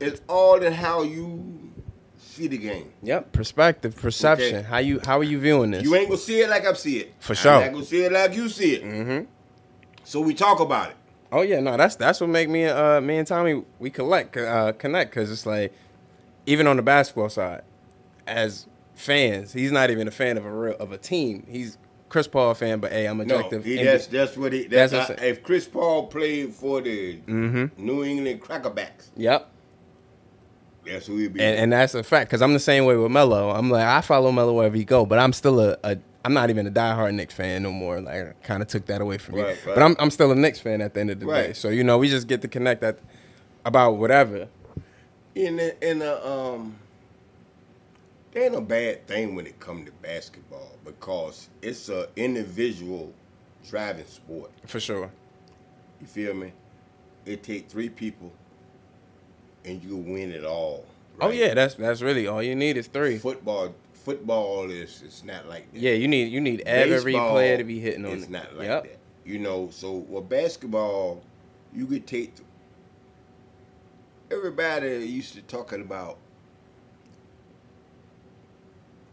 [0.00, 1.72] it's all in how you
[2.16, 2.92] see the game.
[3.02, 4.56] Yep, perspective, perception.
[4.56, 4.66] Okay.
[4.66, 5.84] How you how are you viewing this?
[5.84, 7.14] You ain't gonna see it like I see it.
[7.20, 7.52] For sure.
[7.52, 7.66] I'm sure.
[7.66, 8.84] not gonna see it like you see it.
[8.84, 9.24] mm-hmm.
[10.04, 10.96] So we talk about it.
[11.30, 14.72] Oh yeah, no, that's that's what make me uh me and Tommy we collect uh
[14.72, 15.72] connect because it's like
[16.46, 17.62] even on the basketball side,
[18.26, 21.46] as fans, he's not even a fan of a real of a team.
[21.48, 21.76] He's
[22.08, 23.64] Chris Paul fan, but hey, I'm objective.
[23.64, 24.66] No, he, that's that's what he.
[24.66, 27.84] That's That's, what I'm if Chris Paul played for the mm-hmm.
[27.84, 29.50] New England Crackerbacks, Yep,
[30.88, 31.40] that's who he'd be.
[31.40, 33.50] and, and that's a fact because I'm the same way with Melo.
[33.50, 36.50] I'm like I follow Melo wherever he go, but I'm still a, a I'm not
[36.50, 38.00] even a diehard Knicks fan no more.
[38.00, 39.74] Like I kind of took that away from me, Right, right.
[39.74, 41.52] but I'm I'm still a Knicks fan at the end of the day.
[41.52, 42.98] So you know we just get to connect that
[43.64, 44.48] about whatever.
[45.34, 46.76] in the, in the um,
[48.32, 53.12] there ain't a bad thing when it come to basketball because it's a individual
[53.68, 54.50] driving sport.
[54.66, 55.10] For sure.
[56.00, 56.52] You feel me?
[57.26, 58.32] It take three people,
[59.68, 60.84] and you win it all.
[61.20, 63.18] Oh yeah, that's that's really all you need is three.
[63.18, 65.78] Football, football is it's not like that.
[65.80, 68.30] Yeah, you need you need every Baseball player to be hitting on It's it.
[68.30, 68.82] not like Yep.
[68.84, 68.98] that.
[69.24, 71.22] You know, so with basketball,
[71.74, 72.34] you could take.
[74.30, 76.18] Everybody used to talking about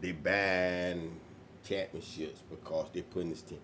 [0.00, 1.18] they buying
[1.66, 3.58] championships because they're putting this team.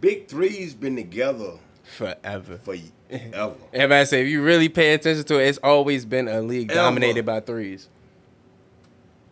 [0.00, 1.52] Big Three's been together
[1.96, 2.58] Forever.
[2.58, 2.74] for
[3.10, 3.54] ever.
[3.72, 6.80] Everybody say if you really pay attention to it, it's always been a league Ever.
[6.80, 7.88] dominated by threes.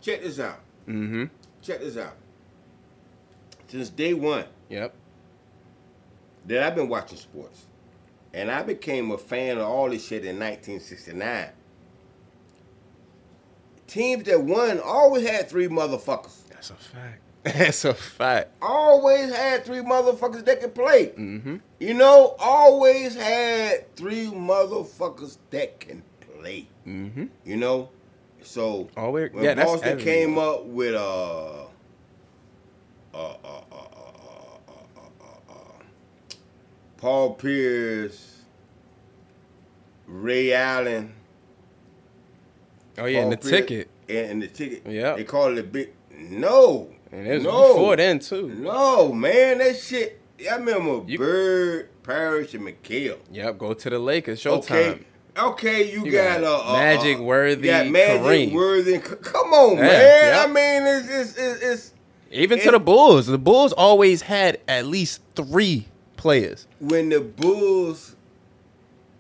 [0.03, 0.61] Check this out.
[0.89, 1.25] Mm-hmm.
[1.63, 2.15] Check this out.
[3.69, 4.95] Since day one Yep.
[6.47, 7.65] that I've been watching sports,
[8.33, 11.49] and I became a fan of all this shit in 1969.
[13.87, 16.49] Teams that won always had three motherfuckers.
[16.49, 17.21] That's a fact.
[17.53, 18.53] That's a fact.
[18.63, 21.09] Always had three motherfuckers that could play.
[21.09, 21.57] Mm-hmm.
[21.79, 26.69] You know, always had three motherfuckers that can play.
[26.87, 27.27] Mm-hmm.
[27.45, 27.91] You know,
[28.43, 30.99] so always when yeah, Boston came up with a.
[30.99, 31.67] Uh,
[33.15, 33.75] uh, uh,
[37.05, 38.45] Paul Pierce,
[40.07, 41.13] Ray Allen.
[42.97, 43.91] Oh yeah, Paul and the Pierce, ticket.
[44.09, 44.87] And, and the ticket.
[44.87, 45.15] Yeah.
[45.15, 46.89] They call it a big no.
[47.15, 48.49] And it was no, before then too.
[48.49, 50.21] No, man, that shit.
[50.51, 53.19] I remember You- Bird, Parrish, and McHale.
[53.31, 53.59] Yep.
[53.59, 54.43] Go to the Lakers.
[54.43, 54.61] Showtime.
[54.93, 55.01] Okay.
[55.37, 58.53] Okay, you, You got, got uh, Magic, uh, Worthy, you got Magic, Kareem.
[58.53, 58.99] Worthy.
[58.99, 60.33] Come on, Yeah, man.
[60.33, 60.45] yeah.
[60.45, 61.95] I mean, it's it's it's, it's
[62.31, 63.27] Even to the Bulls.
[63.27, 65.87] The Bulls always had at least three
[66.17, 66.67] players.
[66.79, 68.15] when the Bulls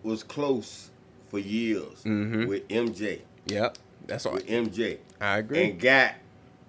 [0.04, 0.90] was close
[1.30, 2.46] for years Mhm.
[2.46, 3.78] with MJ, Yep.
[4.06, 4.34] That's all.
[4.34, 5.64] with MJ, I agree.
[5.64, 6.12] and got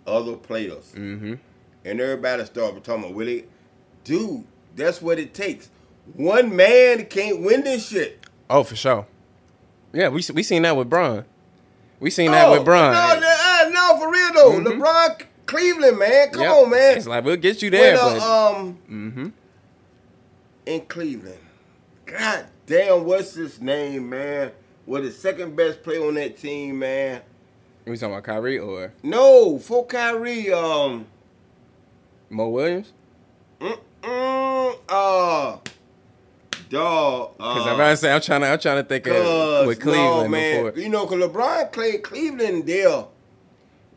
[0.07, 1.33] other players, Mm-hmm.
[1.85, 3.49] and everybody started talking about, well, it,
[4.03, 4.43] dude,
[4.75, 5.69] that's what it takes.
[6.13, 8.19] One man can't win this shit.
[8.49, 9.07] Oh, for sure.
[9.93, 11.25] Yeah, we we seen that with Bron.
[11.99, 12.93] We seen that with Bron.
[12.93, 14.59] Oh, No, no, uh, no, for real though.
[14.71, 14.79] Mhm.
[14.79, 16.51] LeBron, Cleveland, man, come Yep.
[16.51, 16.97] on, man.
[16.97, 18.25] It's like we'll get you there, When, uh,
[18.57, 19.27] um, mm-hmm.
[20.65, 21.39] in Cleveland.
[22.05, 24.51] God damn, what's his name, man?
[24.85, 27.21] Was the second best player on that team, man?
[27.85, 31.05] We talking about Kyrie or No, for Kyrie, um,
[32.29, 32.93] Mo Williams?
[33.61, 33.77] mm,
[34.89, 35.57] uh,
[36.69, 37.37] dog.
[37.37, 39.79] Because uh, I'm about to say I'm trying to I'm trying to think of with
[39.79, 40.65] Cleveland no, man.
[40.65, 40.81] before.
[40.81, 43.05] You know, cause LeBron played Cleveland there.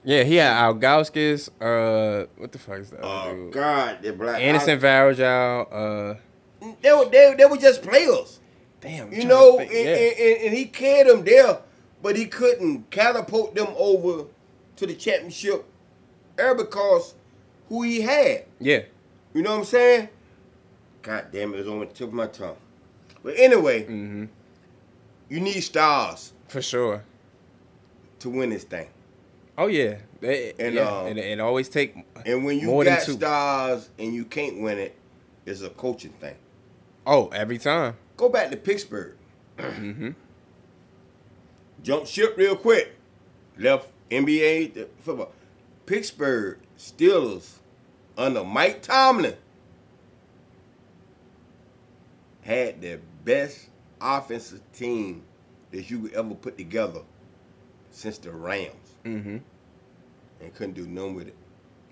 [0.04, 1.48] Yeah, he had Ilgauskas.
[1.60, 3.00] Uh, what the fuck is that?
[3.02, 3.52] Oh dude?
[3.52, 5.66] God, the black Anderson Varejao.
[5.72, 6.14] Uh,
[6.82, 8.38] they, were, they, they were just players.
[8.80, 9.12] damn.
[9.12, 9.78] You know, and, yeah.
[9.80, 11.58] and, and, and he carried them there,
[12.02, 14.24] but he couldn't catapult them over
[14.76, 15.64] to the championship
[16.38, 17.14] era because
[17.68, 18.44] who he had.
[18.60, 18.82] yeah.
[19.34, 20.08] You know what I'm saying?
[21.02, 22.56] God damn it, it's on the tip of my tongue.
[23.22, 24.24] But anyway, Mm-hmm.
[25.28, 27.02] you need stars For sure.
[28.20, 28.88] to win this thing.
[29.56, 29.96] Oh yeah.
[30.20, 30.88] They, And, yeah.
[30.88, 31.94] um, and it always take
[32.24, 34.96] And when you got stars and you can't win it,
[35.46, 36.36] it's a coaching thing.
[37.06, 37.96] oh every time.
[38.16, 39.14] Go back to Pittsburgh.
[39.58, 40.10] Mm-hmm.
[41.82, 42.94] Jump ship real quick.
[43.58, 45.32] Left NBA football.
[45.86, 47.54] Pittsburgh Steelers
[48.16, 49.34] under Mike Tomlin
[52.42, 53.68] had the best
[54.00, 55.22] offensive team
[55.70, 57.00] that you could ever put together
[57.90, 58.74] since the Rams
[59.04, 59.38] Mm-hmm.
[60.40, 61.34] and couldn't do nothing with it.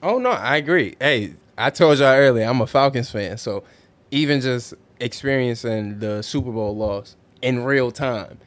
[0.03, 0.97] Oh no, I agree.
[1.01, 3.65] Hey, I told y'all earlier, I'm a Falcons fan, so
[4.11, 8.39] even just experiencing the Super Bowl loss in real time,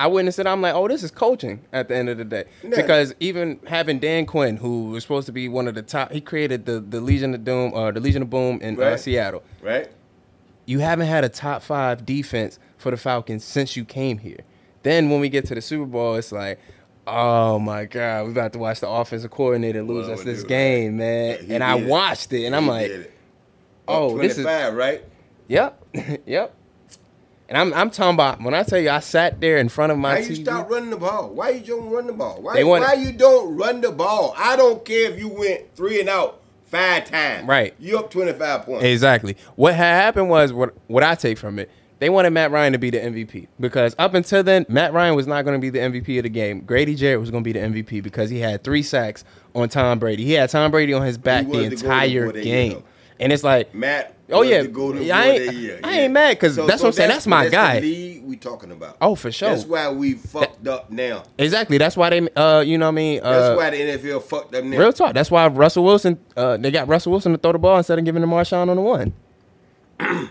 [0.00, 0.46] I witnessed it.
[0.46, 2.44] I'm like, oh, this is coaching at the end of the day.
[2.62, 2.70] Yeah.
[2.70, 6.22] Because even having Dan Quinn, who was supposed to be one of the top, he
[6.22, 9.42] created the the Legion of Doom, uh, the Legion of Boom in uh, Seattle.
[9.60, 9.92] Right?
[10.64, 14.40] You haven't had a top five defense for the Falcons since you came here.
[14.84, 16.58] Then when we get to the Super Bowl, it's like,
[17.06, 20.48] oh my god, we about to watch the offensive coordinator lose Well, us this dude,
[20.48, 21.44] game, man.
[21.46, 23.12] Yeah, and I watched it, and I'm like, it.
[23.86, 25.04] oh, this is 25, right?
[25.48, 25.84] Yep,
[26.26, 26.56] yep.
[27.50, 29.98] And I'm I'm talking about when I tell you I sat there in front of
[29.98, 30.28] my Why TV.
[30.30, 31.30] you stop running the ball?
[31.30, 32.40] Why you don't run the ball?
[32.40, 34.32] Why, want- why you don't run the ball?
[34.38, 37.48] I don't care if you went three and out five times.
[37.48, 37.74] Right.
[37.80, 38.84] You up 25 points.
[38.84, 39.36] Exactly.
[39.56, 41.68] What had happened was what what I take from it.
[41.98, 45.26] They wanted Matt Ryan to be the MVP because up until then, Matt Ryan was
[45.26, 46.60] not going to be the MVP of the game.
[46.60, 49.22] Grady Jarrett was going to be the MVP because he had three sacks
[49.54, 50.24] on Tom Brady.
[50.24, 52.84] He had Tom Brady on his back the entire game.
[53.20, 54.14] And it's like, Matt.
[54.32, 54.62] Oh, yeah.
[54.62, 55.80] Yeah, I ain't- that year.
[55.82, 57.10] I ain't mad 'cause that's what I'm saying.
[57.10, 57.80] That's my guy.
[57.80, 58.96] The league we talking about.
[59.00, 59.48] Oh, for sure.
[59.50, 61.24] That's why we fucked up now.
[61.36, 61.78] exactly.
[61.78, 64.54] That's why they, uh, you know, what I mean, uh, That's why the NFL fucked
[64.54, 64.78] up now.
[64.78, 65.14] real talk.
[65.14, 68.04] That's why Russell Wilson, uh, they got Russell Wilson to throw the ball instead of
[68.04, 69.12] giving to Marshawn on the one.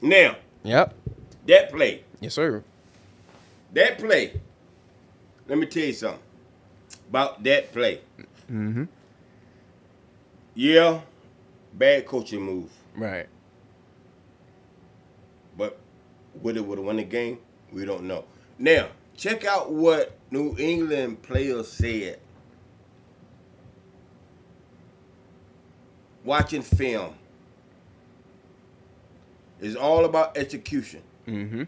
[0.00, 0.94] Now Yep.
[1.46, 2.64] that play, Yes, sir.
[3.72, 4.40] that play.
[5.48, 6.20] Let me tell you something
[7.08, 8.00] about that play.
[8.50, 8.84] Mm-hmm.
[10.54, 11.00] Yeah,
[11.72, 13.26] bad coaching move, Right.
[15.56, 15.78] but
[16.42, 17.38] would it would have won the game?
[17.72, 18.24] We don't know.
[18.58, 22.18] Now check out what New England players said.
[26.24, 27.14] Watching film
[29.60, 31.02] is all about execution.
[31.26, 31.62] Mm-hmm.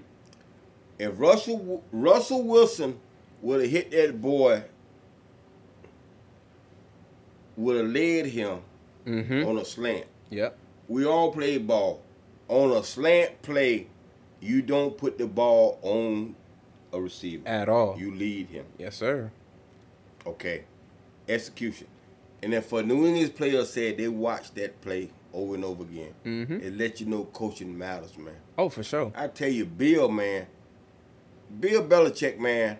[0.99, 2.99] if Russell Russell Wilson
[3.41, 4.63] would have hit that boy,
[7.57, 8.59] would have led him
[9.07, 9.47] Mm-hmm.
[9.47, 10.07] on a slant.
[10.31, 10.57] Yep.
[10.89, 12.03] We all play ball.
[12.49, 13.87] On a slant play,
[14.41, 16.35] you don't put the ball on
[16.93, 17.47] a receiver.
[17.47, 17.97] At all.
[17.99, 18.67] You lead him.
[18.79, 19.31] Yes, sir.
[20.27, 20.65] Okay.
[21.29, 21.87] Execution.
[22.43, 26.15] And then for New England's players said they watched that play over and over again.
[26.25, 26.63] Mhm.
[26.63, 28.37] It lets you know coaching matters, man.
[28.57, 29.11] Oh, for sure.
[29.15, 30.47] I tell you, Bill, man,
[31.61, 32.79] Bill Belichick, man,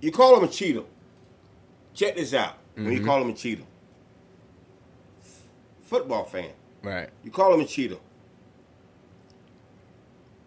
[0.00, 0.82] you call him a cheater.
[1.92, 2.56] Check this out.
[2.74, 3.04] When you Mhm.
[3.04, 3.62] call him a cheater,
[5.82, 6.50] football fan,
[6.82, 7.08] Right.
[7.22, 7.98] you call him a cheater.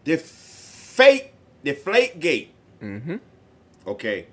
[0.04, 1.34] The fake,
[1.64, 2.52] the flake gate.
[2.82, 3.18] Mm-hmm.
[3.88, 4.28] Okay.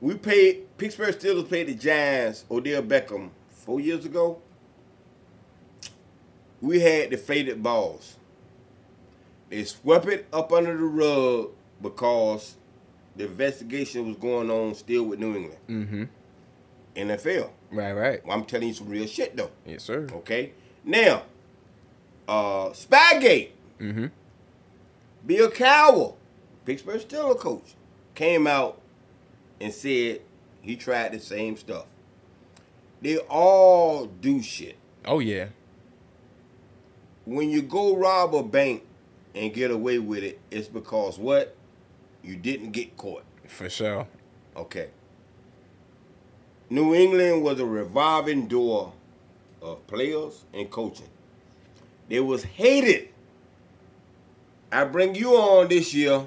[0.00, 4.40] We paid Pittsburgh Steelers paid the Giants Odell Beckham four years ago.
[6.62, 8.16] We had deflated balls.
[9.48, 11.50] They swept it up under the rug
[11.82, 12.56] because
[13.16, 15.58] the investigation was going on still with New England.
[15.68, 16.04] Mm-hmm.
[16.96, 17.50] NFL.
[17.70, 18.26] Right, right.
[18.26, 19.50] Well, I'm telling you some real shit though.
[19.64, 20.06] Yes, sir.
[20.12, 20.52] Okay.
[20.84, 21.22] Now,
[22.28, 23.50] uh Spygate.
[23.80, 24.06] Mm-hmm.
[25.26, 26.14] Bill Cowher,
[26.64, 27.74] Pittsburgh Steelers coach,
[28.14, 28.80] came out
[29.60, 30.20] and said
[30.62, 31.86] he tried the same stuff.
[33.02, 34.76] They all do shit.
[35.04, 35.46] Oh yeah.
[37.24, 38.82] When you go rob a bank
[39.34, 41.54] and get away with it, it's because what?
[42.22, 43.24] You didn't get caught.
[43.46, 44.06] For sure.
[44.56, 44.88] Okay.
[46.70, 48.92] New England was a revolving door
[49.60, 51.08] of players and coaching.
[52.08, 53.08] They was hated.
[54.72, 56.26] I bring you on this year.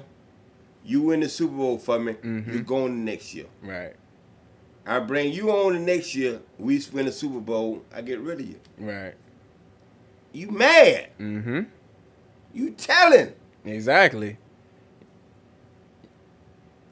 [0.84, 2.12] You win the Super Bowl for me.
[2.12, 2.52] Mhm.
[2.52, 3.46] You're going the next year.
[3.62, 3.94] Right.
[4.86, 6.40] I bring you on the next year.
[6.58, 7.82] We win the Super Bowl.
[7.94, 8.60] I get rid of you.
[8.78, 9.14] Right.
[10.32, 11.08] You mad?
[11.18, 11.60] Mm-hmm.
[12.52, 13.32] You telling?
[13.64, 14.36] Exactly.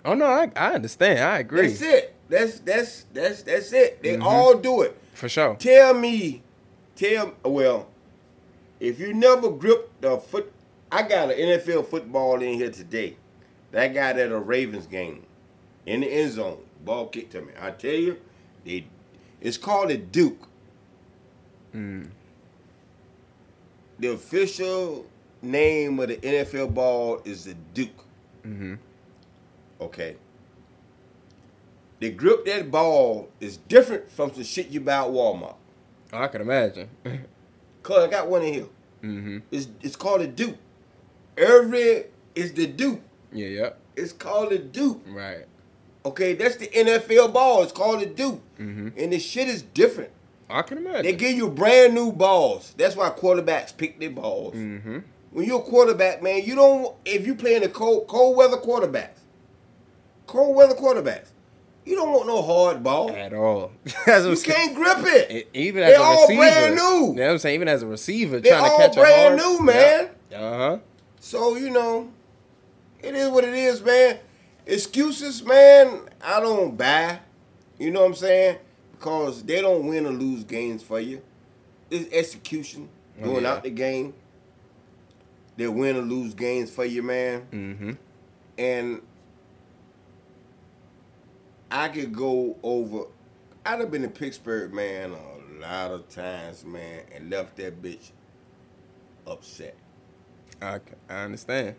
[0.05, 1.19] Oh no, I, I understand.
[1.21, 1.69] I agree.
[1.69, 2.15] That's it.
[2.33, 4.03] That's that's that's that's it.
[4.03, 4.23] They Mhm.
[4.25, 4.97] all do it.
[5.13, 5.55] For sure.
[5.57, 6.43] Tell me,
[6.97, 7.89] tell well,
[8.81, 10.51] if you never gripped the foot,
[10.91, 13.17] I got an NFL football in here today.
[13.73, 15.27] That guy at a Ravens game,
[15.85, 17.53] in the end zone, ball kicked to me.
[17.61, 18.17] I tell you,
[18.65, 18.87] they,
[19.43, 20.49] it's called a Duke.
[21.75, 22.09] Mm.
[23.99, 25.05] The official
[25.43, 28.05] name of the NFL ball is the Duke.
[28.47, 28.75] Mm-hmm.
[29.83, 30.17] Okay.
[32.03, 35.55] The grip that ball is different from some shit you buy at Walmart.
[36.13, 36.89] Oh, I can imagine.
[37.85, 38.67] Cause I got one in here.
[39.05, 39.39] mm-hmm.
[39.53, 40.57] It's it's called a Duke.
[41.39, 43.01] Every is the Duke.
[43.33, 43.47] Yeah.
[43.47, 43.79] Yep.
[43.95, 45.01] It's called a Duke.
[45.07, 45.45] Right.
[46.05, 47.63] Okay, that's the NFL ball.
[47.63, 48.43] It's called a Duke.
[48.59, 48.89] Mm-hmm.
[48.99, 50.11] And the shit is different.
[50.51, 51.05] I can imagine.
[51.05, 52.75] They give you brand new balls.
[52.77, 54.57] That's why quarterbacks pick their balls.
[54.57, 54.99] mm-hmm.
[55.31, 59.21] When you're a quarterback, man, you don't if you playing the cold cold weather quarterbacks.
[60.27, 61.29] Cold weather quarterbacks.
[61.85, 63.11] You don't want no hard ball.
[63.11, 63.73] At all.
[64.07, 65.49] That's You can't grip it.
[65.55, 66.81] E- Even as a all receiver, brand new.
[66.81, 67.55] You know what I'm saying?
[67.57, 70.09] Even as a receiver, They trying to all catch brand a hard, new, man.
[70.33, 70.79] Uh huh.
[71.21, 72.11] So, you know,
[73.03, 74.19] it is what it is, man.
[74.67, 77.19] Excuses, man, I don't buy.
[77.79, 78.59] You know what I'm saying?
[78.93, 81.21] Because they don't win or lose games for you.
[81.91, 82.89] It's execution,
[83.21, 83.53] Oh, going yeah.
[83.55, 84.15] out the game.
[85.57, 87.47] They win or lose games for you, man.
[87.53, 87.91] Mm-hmm.
[88.57, 89.03] And
[91.73, 93.07] I could go over.
[93.65, 98.11] I'd have been in Pittsburgh, man, a lot of times, man, and left that bitch
[99.27, 99.75] upset.
[100.61, 101.77] I, I understand.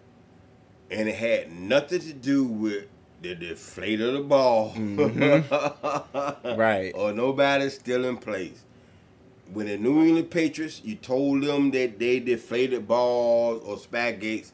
[0.89, 2.87] And it had nothing to do with
[3.21, 4.73] the deflate of the ball.
[4.73, 6.55] Mm-hmm.
[6.59, 6.91] Right.
[6.95, 8.63] Or nobody still in place.
[9.51, 14.51] When the New England Patriots, you told them that they deflated balls or Spygates.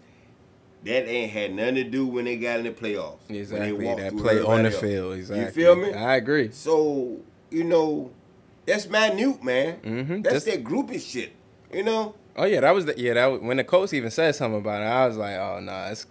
[0.85, 3.17] That ain't had nothing to do when they got in the playoffs.
[3.27, 3.85] when they Exactly.
[3.85, 4.79] walked That play on the else.
[4.79, 5.13] field.
[5.15, 5.63] Exactly.
[5.63, 5.93] feel me?
[5.93, 6.49] I agree.
[6.53, 7.17] So,
[7.51, 8.11] you know,
[8.65, 9.77] that's minute, man.
[9.83, 10.23] Mhm.
[10.23, 11.31] That's Just- that groupie shit.
[11.73, 12.15] You know?
[12.37, 13.15] Oh yeah, that was the yeah.
[13.15, 15.87] That was, when the coach even said something about it, I was like, oh no,
[15.91, 16.05] it's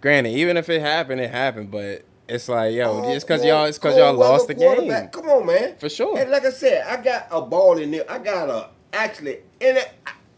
[0.00, 0.30] granted.
[0.30, 1.70] Even if it happened, it happened.
[1.72, 5.08] But it's like, yo, Oh, it's because y'all, it's because y'all lost the game.
[5.10, 5.74] Come on, man.
[5.78, 6.16] for sure.
[6.16, 8.04] And like I said, I got a ball in there.
[8.08, 9.88] I got a actually in it.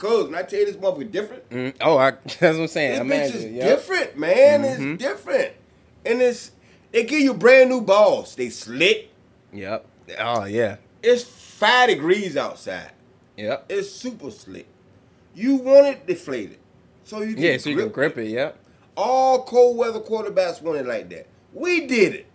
[0.01, 3.07] Cause when I tell you this motherfucker different, Mm, oh, I, that's what I'm saying.
[3.07, 3.69] this bitch is yep.
[3.69, 4.63] different, man.
[4.63, 4.95] Mhm.
[4.95, 5.53] It's different,
[6.07, 6.53] and it's
[6.91, 8.35] they give you brand new balls.
[8.35, 9.11] They slick.
[9.53, 9.85] Yep.
[10.19, 10.77] Oh yeah.
[11.03, 12.93] It's five degrees outside.
[13.37, 13.67] Yep.
[13.69, 14.67] It's super slick.
[15.35, 16.59] You want it deflated,
[17.05, 18.29] so you can Yeah, so you can grip it.
[18.29, 18.57] Yep.
[18.97, 21.27] All cold weather quarterbacks want it like that.
[21.53, 22.27] We did it.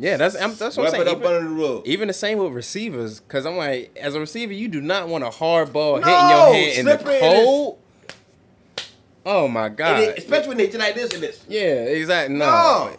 [0.00, 1.08] Yeah, that's I'm, that's what I'm saying.
[1.08, 1.86] up Even, under the rug.
[1.86, 5.24] even the same with receivers, because I'm like, as a receiver, you do not want
[5.24, 7.78] a hard ball No, hitting your head in the cold.
[9.26, 10.00] Oh my god.
[10.04, 11.44] It- especially when they just like this and this.
[11.48, 12.36] yeah, exactly.
[12.36, 12.46] No.
[12.46, 12.96] No.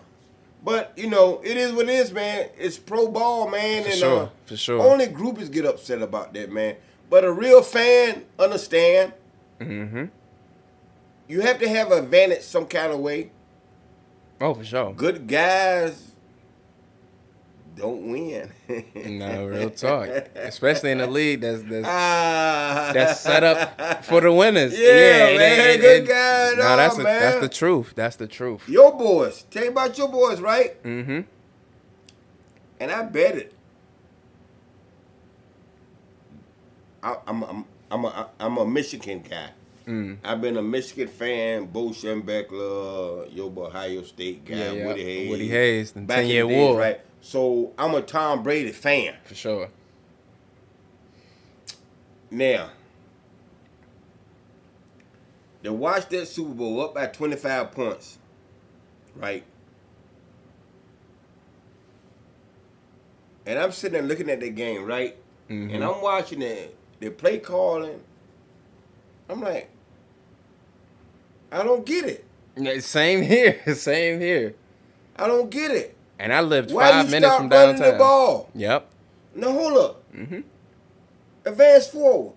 [0.63, 2.49] But you know, it is what it is, man.
[2.57, 4.81] It's pro ball, man, For and sure, uh, for sure.
[4.81, 6.75] only groupies get upset about that, man.
[7.09, 9.13] But a real fan understand.
[9.61, 10.05] Mm-hmm.
[11.29, 13.31] You have to have an advantage some kind of way.
[14.41, 14.93] Oh, for sure.
[14.93, 16.08] Good guys
[17.79, 18.51] don't win.
[19.19, 20.07] No, real talk.
[20.35, 22.91] Especially in the league that's that's, Ah.
[22.93, 24.77] that's set up for the winners.
[24.77, 24.87] Yeah,
[25.27, 27.93] ain't- man, it- it- guy and No, all, that's the, that's the truth.
[27.95, 28.67] That's the truth.
[28.69, 29.43] Your boys.
[29.49, 30.81] Tell you about your boys, right?
[30.83, 31.21] Mm-hmm.
[32.81, 33.53] And I bet it.
[37.01, 39.49] I, I'm I'm I'm a I'm a Michigan guy.
[39.87, 40.17] Mm.
[40.23, 44.85] I've been a Michigan fan, Bo Schembechler, your Ohio State guy, Yeah, yeah.
[44.85, 45.29] Woody Hayes.
[45.31, 46.77] Woody Hayes, the Back in 10-year war.
[46.77, 47.01] right?
[47.21, 49.15] So I'm a Tom Brady fan.
[49.25, 49.69] For sure.
[52.31, 52.69] Now,
[55.61, 58.17] they watch that Super Bowl up by 25 points,
[59.15, 59.43] right?
[63.45, 65.17] And I'm sitting there looking at the game, right?
[65.49, 65.73] Mhm.
[65.73, 67.99] And I'm watching the, the play calling.
[69.27, 69.69] I'm like,
[71.51, 72.83] I don't get it.
[72.83, 73.59] Same here.
[73.75, 74.53] Same here.
[75.15, 75.95] I don't get it.
[76.19, 77.93] And I lived Why five you minutes from running downtown.
[77.93, 78.49] the ball?
[78.53, 78.89] Yep.
[79.35, 80.13] Now hold up.
[80.13, 80.41] Mm-hmm.
[81.45, 82.33] Advance forward.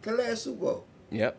[0.00, 0.84] The last Super Bowl.
[1.10, 1.36] Yep.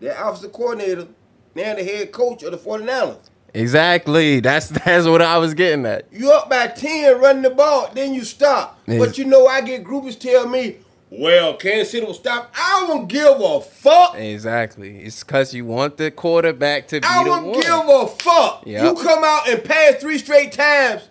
[0.00, 1.08] The offensive coordinator,
[1.54, 3.18] now the head coach of the 49ers.
[3.54, 4.40] Exactly.
[4.40, 6.06] That's that's what I was getting at.
[6.12, 8.78] You up by 10 running the ball, then you stop.
[8.86, 8.98] Yes.
[8.98, 10.76] But you know, I get groupies tell me,
[11.10, 12.52] well, Kansas City will stop.
[12.56, 14.16] I don't give a fuck.
[14.16, 14.98] Exactly.
[14.98, 18.64] It's because you want the quarterback to be I the don't give a fuck.
[18.66, 18.82] Yep.
[18.84, 21.08] You come out and pass three straight times,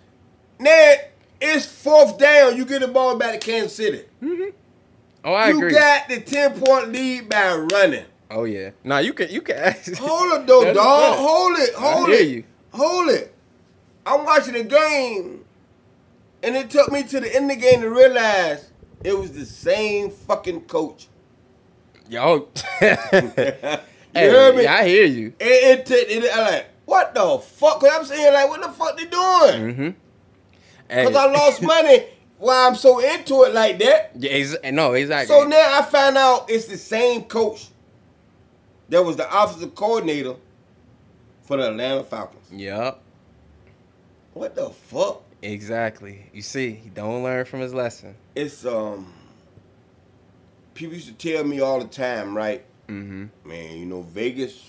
[0.58, 0.94] now
[1.40, 2.56] it's fourth down.
[2.56, 4.02] You get the ball back to Kansas City.
[4.22, 4.50] Mm-hmm.
[5.24, 5.72] oh, I you agree.
[5.72, 8.04] got the 10 point lead by running.
[8.30, 8.70] oh yeah.
[8.84, 9.74] Nah, you can you can.
[9.98, 11.16] Hold it though, dog.
[11.18, 11.70] Hold it.
[11.76, 12.28] I Hold hear it.
[12.28, 12.44] you.
[12.72, 13.34] Hold it.
[14.04, 15.44] I'm watching the game,
[16.42, 18.70] and it took me to the end of the game to realize
[19.06, 21.08] it was the same fucking coach.
[22.10, 22.48] Yo.
[24.16, 24.66] You hey, heard me?
[24.66, 25.34] I hear you.
[25.38, 27.80] It, it, it, I'm like, what the fuck?
[27.80, 29.74] Cause I'm saying like, what the fuck they doing?
[29.74, 29.90] Mm-hmm.
[30.88, 31.04] Hey.
[31.04, 32.06] Cause I lost money
[32.38, 34.12] Why I'm so into it like that.
[34.16, 35.34] Yeah, ex- no, exactly.
[35.34, 37.68] So now I find out it's the same coach
[38.88, 40.36] that was the offensive coordinator
[41.42, 42.50] for the Atlanta Falcons.
[42.50, 43.02] Yep.
[44.32, 45.25] What the fuck?
[45.52, 46.28] Exactly.
[46.32, 48.16] You see, he don't learn from his lesson.
[48.34, 49.12] It's um.
[50.74, 52.64] People used to tell me all the time, right?
[52.88, 53.48] Mm-hmm.
[53.48, 54.62] Man, you know Vegas,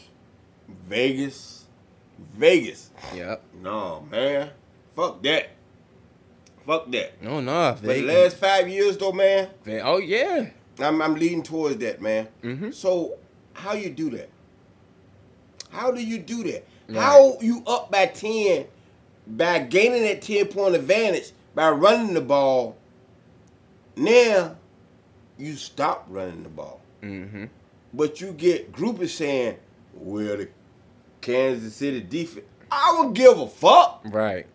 [0.86, 1.66] Vegas,
[2.18, 2.92] Vegas.
[3.16, 3.44] Yep.
[3.62, 4.52] No, man,
[4.96, 5.50] fuck that.
[6.66, 7.22] Fuck that.
[7.22, 7.76] No, no.
[7.82, 9.50] But the last five years, though, man,
[9.84, 10.50] oh yeah.
[10.80, 12.28] I'm I'm leading towards that, man.
[12.44, 12.74] Mhm.
[12.74, 13.18] So
[13.54, 14.30] how you do that?
[15.72, 16.68] How do you do that?
[16.88, 17.02] Right.
[17.02, 18.66] How you up by ten
[19.28, 22.78] by gaining that ten point advantage by running the ball?
[23.96, 24.56] Now
[25.38, 27.46] you stop running the ball, Mm-hmm.
[27.94, 29.58] but you get groupies saying,
[29.94, 30.50] "Well, the
[31.22, 34.02] Kansas City defense." I don't give a fuck.
[34.06, 34.46] Right.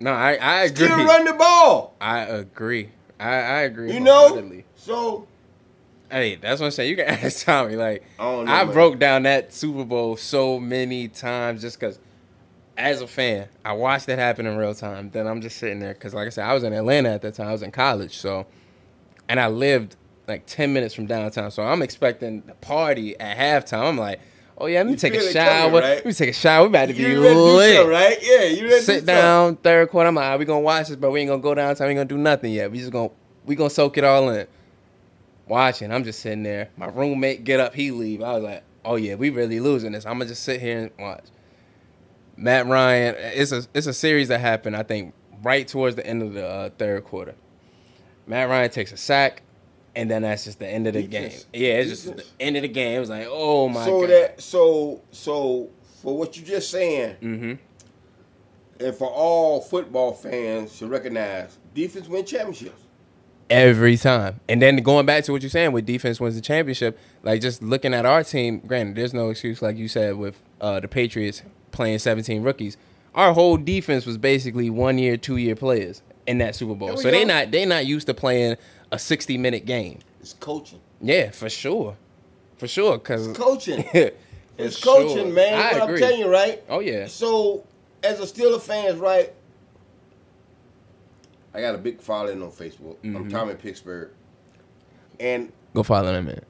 [0.00, 0.86] No, I I agree.
[0.86, 1.94] Still run the ball.
[2.00, 2.90] I agree.
[3.18, 3.92] I I agree.
[3.92, 4.52] You know.
[4.76, 5.26] So
[6.10, 6.90] Hey, that's what I'm saying.
[6.90, 7.74] You can ask Tommy.
[7.74, 11.98] Like, I know, I broke down that Super Bowl so many times just because,
[12.76, 15.10] as a fan, I watched that happen in real time.
[15.10, 17.34] Then I'm just sitting there because, like I said, I was in Atlanta at that
[17.34, 17.48] time.
[17.48, 18.46] I was in college, so,
[19.28, 19.96] and I lived
[20.28, 21.50] like 10 minutes from downtown.
[21.50, 23.88] So I'm expecting the party at halftime.
[23.88, 24.20] I'm like,
[24.58, 25.70] oh yeah, let me You take a shower.
[25.70, 25.82] coming, right?
[25.96, 26.62] Let me take a shower.
[26.64, 27.76] We about to be You do lit.
[27.76, 28.18] something, right?
[28.20, 30.08] Yeah, you ready Sit do down, third quarter.
[30.08, 31.86] I'm like, "Alright, we gonna watch this, but we ain't gonna go downtown.
[31.86, 32.70] We ain't gonna do nothing yet.
[32.70, 33.10] We just gonna
[33.44, 34.46] we gonna soak it all in.
[35.48, 36.70] Watching, I'm just sitting there.
[36.76, 38.20] My roommate get up, he leave.
[38.20, 40.04] I was like, oh yeah, we really losing this.
[40.04, 41.24] I'm gonna just sit here and watch.
[42.36, 44.76] Matt Ryan, it's a it's a series that happened.
[44.76, 47.34] I think right towards the end of the uh, third quarter.
[48.26, 49.42] Matt Ryan takes a sack,
[49.94, 51.32] and then that's just the end of the game.
[51.52, 52.96] Yeah, it's just the end of the game.
[52.96, 54.10] It was like, oh my so god.
[54.10, 55.70] that so so
[56.02, 58.84] for what you just saying, mm-hmm.
[58.84, 62.82] and for all football fans to recognize, defense win championships.
[63.48, 64.40] Every time.
[64.48, 67.62] And then going back to what you're saying with defense wins the championship, like just
[67.62, 71.42] looking at our team, granted, there's no excuse, like you said, with uh, the Patriots
[71.76, 72.76] playing 17 rookies.
[73.14, 76.96] Our whole defense was basically one year, two year players in that Super Bowl.
[76.96, 78.56] So they not they not used to playing
[78.90, 80.00] a 60 minute game.
[80.20, 80.80] It's coaching.
[81.00, 81.96] Yeah, for sure.
[82.58, 82.98] For sure.
[82.98, 83.84] Cause Coaching.
[84.58, 85.02] It's sure.
[85.02, 85.52] coaching, man.
[85.52, 85.94] I what agree.
[85.96, 86.62] I'm telling you, right?
[86.70, 87.06] Oh yeah.
[87.08, 87.62] So,
[88.02, 89.30] as a Steeler fans, right?
[91.52, 92.96] I got a big following on Facebook.
[93.04, 93.30] I'm Mhm.
[93.30, 94.10] Tommy Pittsburgh,
[95.20, 96.40] and Go follow them in.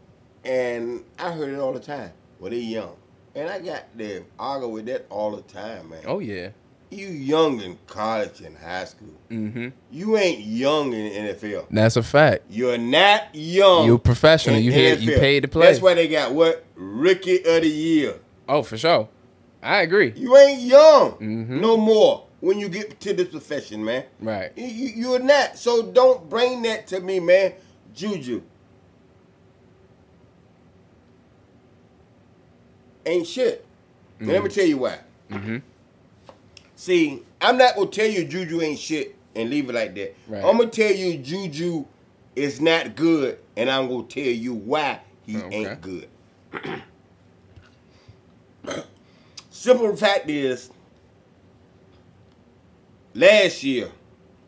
[0.45, 2.13] and I heard it all the time.
[2.39, 2.95] Well, they young,
[3.37, 6.03] and I got to argue with that all the time, man.
[6.07, 6.49] Oh yeah.
[6.91, 9.15] You young in college and high school.
[9.29, 9.69] Mm-hmm.
[9.91, 11.67] You ain't young in the NFL.
[11.71, 12.45] That's a fact.
[12.49, 13.87] You're not young.
[13.87, 14.59] You're professional.
[14.61, 15.67] You here you paid to play.
[15.67, 18.15] That's why they got what rookie of the year.
[18.49, 19.09] oh, for sure.
[19.63, 20.13] I agree.
[20.17, 21.61] You ain't young Mhm.
[21.61, 24.05] no more when you get to this profession, man.
[24.21, 24.53] Right.
[24.57, 25.59] You, you're not.
[25.59, 27.55] So don't bring that to me, man.
[27.95, 28.43] Juju.
[33.07, 33.65] Ain't shit.
[34.19, 34.99] And let me tell you why.
[35.31, 35.59] Mm-hmm.
[36.75, 40.15] See, I'm not gonna tell you Juju ain't shit and leave it like that.
[40.27, 40.45] Right.
[40.45, 41.85] I'm gonna tell you Juju
[42.35, 45.57] is not good, and I'm gonna tell you why he Okay.
[45.57, 46.09] ain't good.
[49.51, 50.71] Simple fact is,
[53.15, 53.91] last year,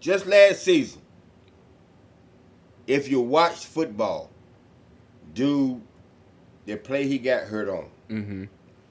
[0.01, 1.01] just last season,
[2.87, 4.31] if you watched football,
[5.35, 5.81] dude,
[6.67, 8.45] the play he got hurt on Mm-hmm.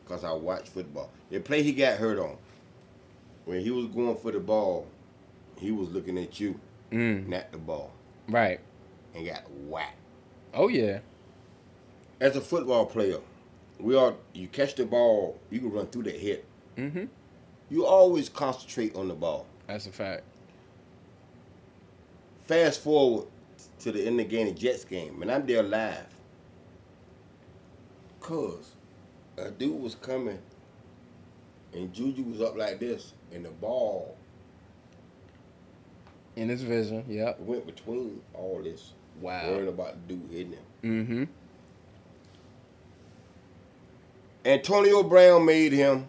[0.03, 1.09] because I watch football.
[1.29, 2.37] The play he got hurt on,
[3.45, 4.87] when he was going for the ball,
[5.57, 6.59] he was looking at you,
[6.91, 7.27] Mm.
[7.27, 7.91] not the ball,
[8.29, 8.59] Right.
[9.15, 9.97] and got whacked.
[10.53, 10.99] Oh yeah.
[12.21, 13.19] As a football player,
[13.79, 16.45] we are you catch the ball, you can run through the hit.
[16.77, 17.05] Mm-hmm.
[17.69, 19.45] You always concentrate on the ball.
[19.67, 20.23] That's a fact.
[22.45, 23.27] Fast forward
[23.79, 26.05] to the end of the game, the Jets game, and I'm there live.
[28.21, 28.71] Cause
[29.37, 30.39] a dude was coming,
[31.73, 34.17] and Juju was up like this, and the ball
[36.35, 37.05] In his vision.
[37.07, 37.39] Yep.
[37.41, 38.93] went between all this.
[39.21, 39.49] Wow.
[39.49, 40.59] Worrying about the dude hitting him.
[40.83, 41.23] Mm-hmm.
[44.45, 46.07] Antonio Brown made him.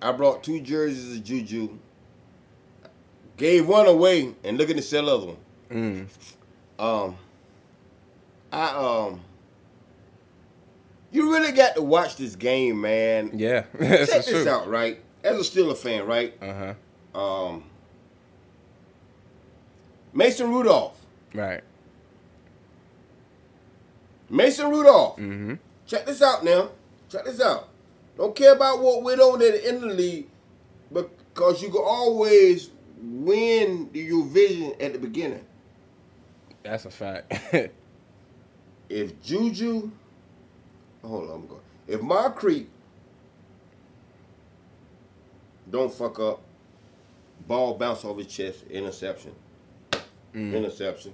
[0.00, 1.76] I brought two jerseys of Juju.
[3.36, 5.36] Gave one away and looking to sell the other one.
[5.70, 6.06] Mm.
[6.78, 7.16] Um,
[8.52, 9.20] I um,
[11.12, 13.30] you really got to watch this game, man.
[13.34, 13.64] Yeah.
[13.74, 14.46] That's Check this truth.
[14.46, 15.00] out, right?
[15.22, 16.34] As a Steeler fan, right?
[16.40, 16.74] Uh-huh.
[17.18, 17.64] Um,
[20.12, 20.98] Mason Rudolph.
[21.34, 21.62] Right.
[24.28, 25.16] Mason Rudolph.
[25.18, 25.54] Mm-hmm.
[25.86, 26.70] Check this out now.
[27.08, 27.68] Check this out.
[28.16, 30.26] Don't care about what went on at the end of the league
[30.92, 32.70] because you can always
[33.00, 35.44] win your vision at the beginning.
[36.62, 37.32] That's a fact.
[38.90, 39.92] If Juju,
[41.02, 41.60] hold on, I'm going.
[41.88, 42.66] If Moncrief
[45.70, 46.40] don't fuck up,
[47.46, 49.34] ball bounce off his chest, interception,
[50.34, 50.54] Mm.
[50.54, 51.12] interception.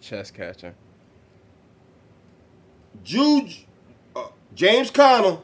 [0.00, 0.74] Chest catcher.
[3.02, 3.62] Juju,
[4.14, 5.38] uh, James Conner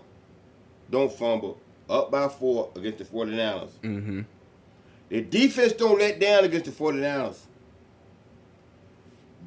[0.91, 1.59] don't fumble,
[1.89, 3.71] up by four against the 49ers.
[3.83, 4.21] Mm-hmm.
[5.09, 7.39] The defense don't let down against the 49ers.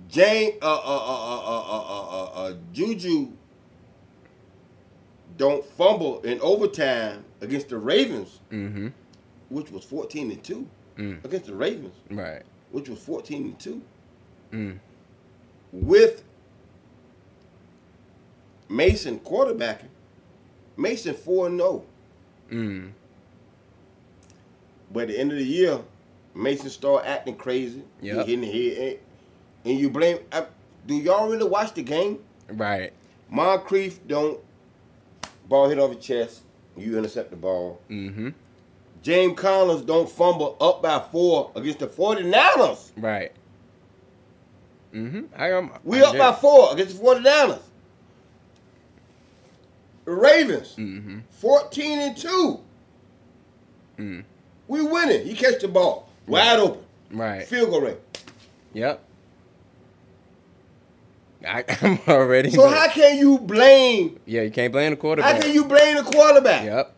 [0.09, 3.29] Jane, uh, uh, uh, uh, uh, uh, uh, uh, Juju
[5.37, 8.87] don't fumble in overtime against the Ravens, Mm-hmm.
[9.49, 10.67] which was 14 and 2.
[10.97, 11.25] Mm.
[11.25, 12.41] Against the Ravens, Right.
[12.71, 13.81] which was 14 and 2.
[14.53, 14.79] Mm.
[15.73, 16.23] With
[18.69, 19.89] Mason quarterbacking,
[20.77, 21.83] Mason 4 and 0.
[22.51, 22.91] Mm.
[24.91, 25.79] But at the end of the year,
[26.33, 27.83] Mason started acting crazy.
[28.01, 28.25] Yep.
[28.27, 28.99] He hitting the head.
[29.65, 30.19] And, and you blame.
[30.31, 30.45] I,
[30.85, 32.19] Do y'all really watch the game?
[32.49, 32.93] Right.
[33.29, 34.39] Moncrief don't
[35.47, 36.41] ball hit off your chest.
[36.77, 37.79] You intercept the ball.
[37.89, 38.29] Mm-hmm.
[39.01, 42.91] James Collins don't fumble up by four against the 49ers.
[42.97, 43.31] Right.
[44.93, 45.25] Mm-hmm.
[45.35, 45.71] I am.
[45.83, 47.59] We I up by four against the 49ers.
[50.05, 51.21] The Ravens, Mhm.
[51.31, 52.59] 14 and 2.
[53.97, 54.23] Mm.
[54.67, 55.25] We winning.
[55.25, 56.09] He catch the ball.
[56.27, 56.83] Wide open.
[57.11, 57.47] Right.
[57.47, 57.97] Field goal range.
[58.73, 59.03] Yep.
[61.45, 62.49] I, I'm already.
[62.51, 65.35] So how can you blame yeah, you can't blame the quarterback.
[65.35, 66.65] how can you blame the quarterback?
[66.65, 66.93] Yep.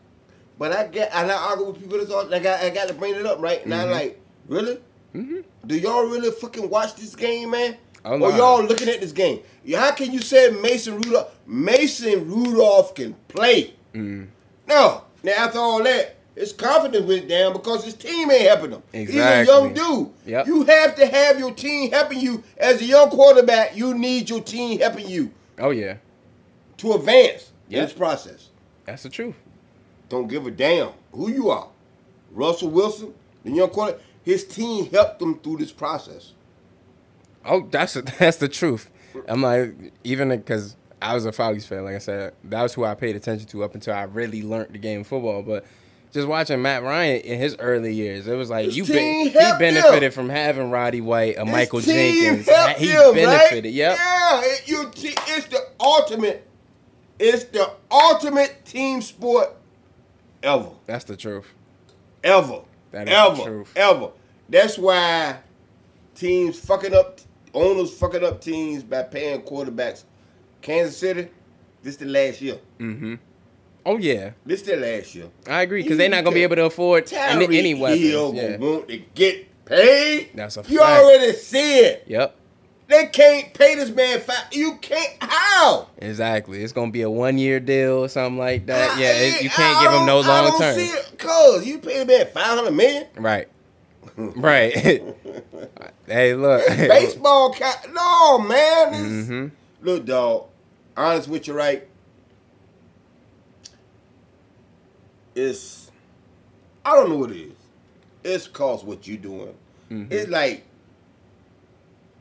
[0.58, 2.94] But I get and I argue with people that's all I got I got to
[2.94, 3.64] bring it up, right?
[3.66, 3.82] now.
[3.82, 3.92] I'm Mhm.
[3.92, 4.78] like, really?
[5.14, 5.40] Mm-hmm.
[5.66, 7.76] Do y'all really fucking watch this game, man?
[8.04, 9.40] Oh, or y'all looking at this game?
[9.74, 11.34] How can you say Mason Rudolph?
[11.46, 13.74] Mason Rudolph can play.
[13.94, 14.28] Mm.
[14.66, 15.04] No.
[15.22, 18.82] Now after all that, his confidence went down because his team ain't helping him.
[18.92, 19.12] Exactly.
[19.40, 20.10] He's a young dude.
[20.26, 20.46] Yep.
[20.46, 22.42] You have to have your team helping you.
[22.56, 25.96] As a young quarterback, you need your team helping you Oh yeah,
[26.78, 28.48] to advance in this process.
[28.84, 29.34] that's the truth.
[30.08, 31.68] Don't give a damn who you are.
[32.30, 33.12] Russell Wilson,
[33.44, 36.32] the young quarterback, his team helped him through this process.
[37.44, 38.90] Oh, that's that's the truth.
[39.26, 39.74] I'm like,
[40.04, 43.16] even because I was a Falcons fan, like I said, that was who I paid
[43.16, 45.42] attention to up until I really learned the game of football.
[45.42, 45.64] But
[46.12, 50.02] just watching Matt Ryan in his early years, it was like His you he benefited
[50.04, 50.12] him.
[50.12, 52.46] from having Roddy White, a His Michael Jenkins.
[52.78, 53.64] He him, benefited.
[53.64, 53.72] Right?
[53.72, 53.98] Yep.
[53.98, 56.46] Yeah, it, you it's the ultimate.
[57.18, 59.54] It's the ultimate team sport
[60.42, 60.70] ever.
[60.86, 61.52] That's the truth.
[62.22, 62.60] Ever.
[62.92, 63.36] That is ever.
[63.36, 63.72] the truth.
[63.76, 64.10] Ever.
[64.48, 65.38] That's why
[66.14, 67.20] teams fucking up,
[67.52, 70.04] owners fucking up teams by paying quarterbacks.
[70.62, 71.28] Kansas City,
[71.82, 72.58] this the last year.
[72.78, 73.14] Mm-hmm.
[73.88, 75.28] Oh yeah, This the last year.
[75.46, 78.02] I agree because they're not gonna be able to afford any, Tyreek any weapons.
[78.02, 78.56] Hill Yeah.
[78.58, 80.30] want to get paid.
[80.34, 81.02] That's a You fact.
[81.04, 82.04] already see it.
[82.06, 82.34] Yep.
[82.88, 84.44] They can't pay this man five.
[84.52, 85.14] You can't.
[85.22, 85.88] How?
[85.98, 86.62] Exactly.
[86.62, 88.90] It's gonna be a one year deal or something like that.
[88.96, 90.74] I- Yeah, it, you can't give him no long term.
[90.76, 93.06] see it, Cause you pay the man five hundred million.
[93.16, 93.48] Right.
[94.16, 94.76] Right.
[96.06, 96.66] hey, look.
[96.66, 97.86] Baseball cap.
[97.92, 98.92] No, man.
[98.92, 99.46] This- hmm
[99.80, 100.46] Look, dog.
[100.96, 101.86] Honest with you, right?
[105.38, 105.90] It's.
[106.84, 107.52] I don't know what it is.
[108.24, 109.54] It's cause what you doing.
[109.90, 110.10] Mhm.
[110.12, 110.64] It's like.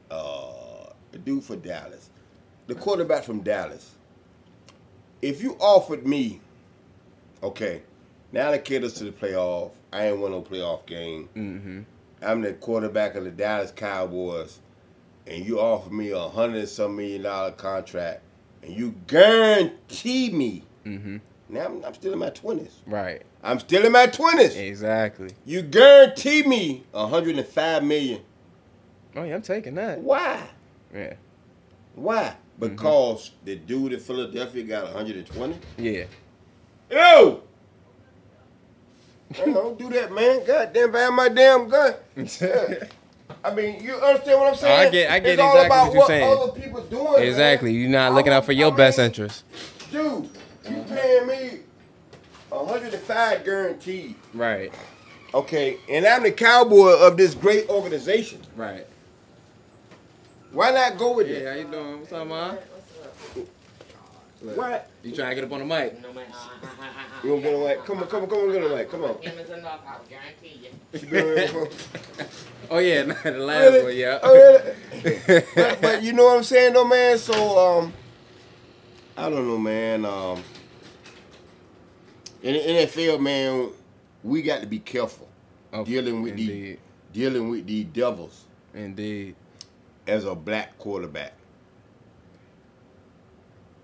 [0.09, 2.09] Uh, the dude for Dallas,
[2.67, 3.91] the quarterback from Dallas.
[5.21, 6.39] If you offered me,
[7.43, 7.81] okay,
[8.31, 9.71] now the kid us to the playoff.
[9.91, 11.27] I ain't won no playoff game.
[11.33, 11.81] hmm
[12.21, 14.59] I'm the quarterback of the Dallas Cowboys,
[15.27, 18.21] and you offer me a hundred and some million dollar contract,
[18.63, 20.63] and you guarantee me.
[20.83, 21.17] hmm
[21.49, 22.75] Now I'm, I'm still in my twenties.
[22.85, 23.21] Right.
[23.43, 24.55] I'm still in my twenties.
[24.55, 25.29] Exactly.
[25.45, 28.21] You guarantee me a hundred and five million.
[29.15, 29.99] Oh yeah, I'm taking that.
[29.99, 30.41] Why?
[30.93, 31.13] Yeah.
[31.95, 32.35] Why?
[32.59, 32.67] Mm-hmm.
[32.75, 35.57] Because the dude in Philadelphia got 120.
[35.77, 36.05] Yeah.
[36.89, 37.43] Yo!
[39.37, 40.45] Man, don't do that, man.
[40.45, 41.93] God damn, buy my damn gun.
[43.43, 44.87] I mean, you understand what I'm saying?
[44.87, 46.37] I get- I get it's all exactly about what you're saying.
[46.39, 47.23] other people doing.
[47.23, 47.71] exactly.
[47.73, 47.81] man.
[47.81, 49.43] You're not looking out for your I best mean, interest.
[49.91, 50.29] Dude,
[50.69, 51.59] you paying me
[52.49, 54.15] 105 guaranteed.
[54.33, 54.73] Right.
[55.33, 58.41] Okay, and I'm the cowboy of this great organization.
[58.55, 58.87] Right.
[60.51, 61.35] Why not go with Yeah.
[61.35, 61.43] it?
[61.43, 61.99] Yeah, how you doing?
[61.99, 62.57] What's up, man?
[64.55, 64.89] What?
[65.03, 66.01] You trying to get up on the mic?
[66.01, 66.25] No man,
[67.23, 67.77] You gonna get away?
[67.85, 68.85] Come on, come on, come on, get away.
[68.85, 69.17] Come on.
[69.21, 70.99] Him is enough, I'll guarantee you.
[70.99, 71.69] You been away before?
[72.69, 73.83] Oh yeah, nah, the last Really?
[73.83, 74.19] one, yeah.
[74.21, 74.33] Oh,
[75.03, 75.43] really?
[75.55, 77.17] but, but you know what I'm saying though, man.
[77.17, 77.33] So
[77.79, 77.93] um,
[79.17, 80.05] I don't know, man.
[80.05, 80.43] Um,
[82.43, 83.69] in the NFL, man,
[84.23, 85.27] we got to be careful
[85.73, 86.79] Oh, dealing with indeed,
[87.13, 89.35] the dealing with the devils indeed.
[90.07, 91.33] as a black quarterback.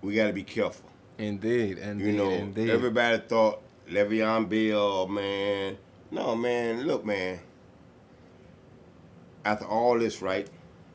[0.02, 0.88] We got to be careful.
[1.18, 2.70] Indeed, indeed, You know, indeed.
[2.70, 5.76] everybody thought Le'Veon Bell, man.
[6.10, 6.86] No, man.
[6.86, 7.40] Look, man.
[9.44, 10.48] After all this, right?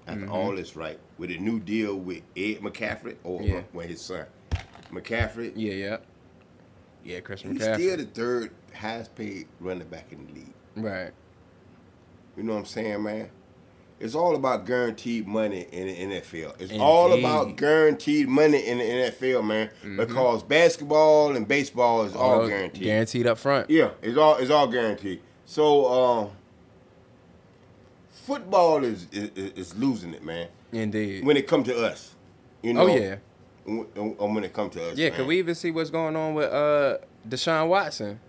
[0.07, 0.31] After Mhm.
[0.31, 0.99] all this, right?
[1.17, 3.61] With a new deal with Ed McCaffrey, or Yeah.
[3.73, 4.25] when his son,
[4.91, 5.97] McCaffrey, yeah, yeah,
[7.03, 7.19] yeah.
[7.21, 7.75] Chris he's McCaffrey.
[7.75, 10.53] still the third highest paid running back in the league.
[10.75, 11.11] right.
[12.37, 13.29] You know what I'm saying, man?
[13.99, 16.53] It's all about guaranteed money in the NFL.
[16.61, 19.69] It's all about guaranteed money in the NFL, man.
[19.83, 19.97] Mhm.
[19.97, 22.83] Because basketball and baseball is all All guaranteed.
[22.83, 23.69] Guaranteed up front.
[23.69, 25.19] Yeah, it's all it's all guaranteed.
[25.45, 26.29] So um,
[28.11, 30.47] football is, is is losing it, man.
[30.71, 31.25] Indeed.
[31.25, 32.15] When it comes to us,
[32.61, 32.81] you know.
[32.83, 33.17] oh yeah,
[33.69, 35.09] When, when it comes to us, yeah.
[35.09, 35.17] man.
[35.19, 38.19] Cause we even see what's going on with uh Deshaun Watson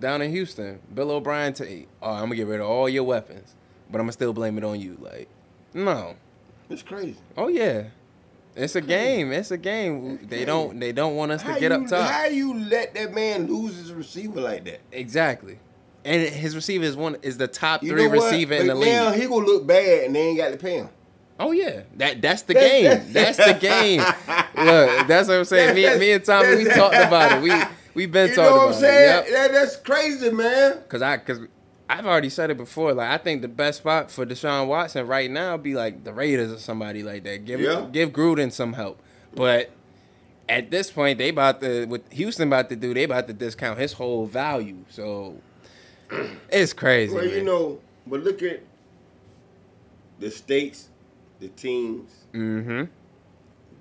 [0.00, 0.80] down in Houston.
[0.92, 3.54] Bill O'Brien, t- oh, I'm gonna get rid of all your weapons,
[3.90, 4.96] but I'm gonna still blame it on you.
[5.00, 5.28] Like,
[5.74, 6.16] no.
[6.68, 7.16] It's crazy.
[7.36, 7.84] Oh yeah.
[8.56, 9.32] It's a game.
[9.32, 10.26] It's a game.
[10.26, 10.80] They don't.
[10.80, 12.10] They don't want us to get you, up top.
[12.10, 14.80] How you let that man lose his receiver like that?
[14.92, 15.58] Exactly.
[16.06, 19.20] And his receiver is one is the top You three receiver in the Now league.
[19.20, 20.88] he gonna look bad and they ain't got to pay him.
[21.38, 23.12] Oh yeah, that that's the That's- game.
[23.12, 24.00] That's the game.
[24.00, 25.74] Look, that's what I'm saying.
[25.74, 27.42] Me, me and Tommy, we talked about it.
[27.42, 27.52] We
[27.94, 29.24] we been You talking know what I'm about saying?
[29.26, 29.30] it.
[29.30, 29.32] Yep.
[29.32, 30.78] That, that's crazy, man.
[30.88, 31.40] Cause I cause
[31.88, 32.94] I've already said it before.
[32.94, 36.50] Like I think the best spot for Deshaun Watson right now be like the Raiders
[36.52, 37.44] or somebody like that.
[37.44, 37.86] Give Yeah.
[37.92, 39.00] give Gruden some help.
[39.34, 39.70] But
[40.48, 42.94] at this point, they about to what Houston about to do.
[42.94, 44.78] They about to discount his whole value.
[44.88, 45.36] So
[46.48, 47.14] it's crazy.
[47.14, 48.60] Well, you know, but look at
[50.18, 50.88] the states,
[51.40, 52.10] the teams.
[52.32, 52.84] Mm-hmm.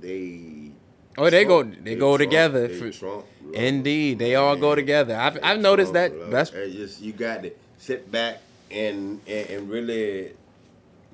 [0.02, 0.72] They.
[1.18, 2.68] Oh, they go Trump- they go Trump- together.
[2.68, 5.15] they For, Trump love indeed, they all go together.
[5.15, 6.20] I've I've noticed Trump that.
[6.20, 6.52] love That's.
[6.52, 10.34] It's just you got to sit back and, and and really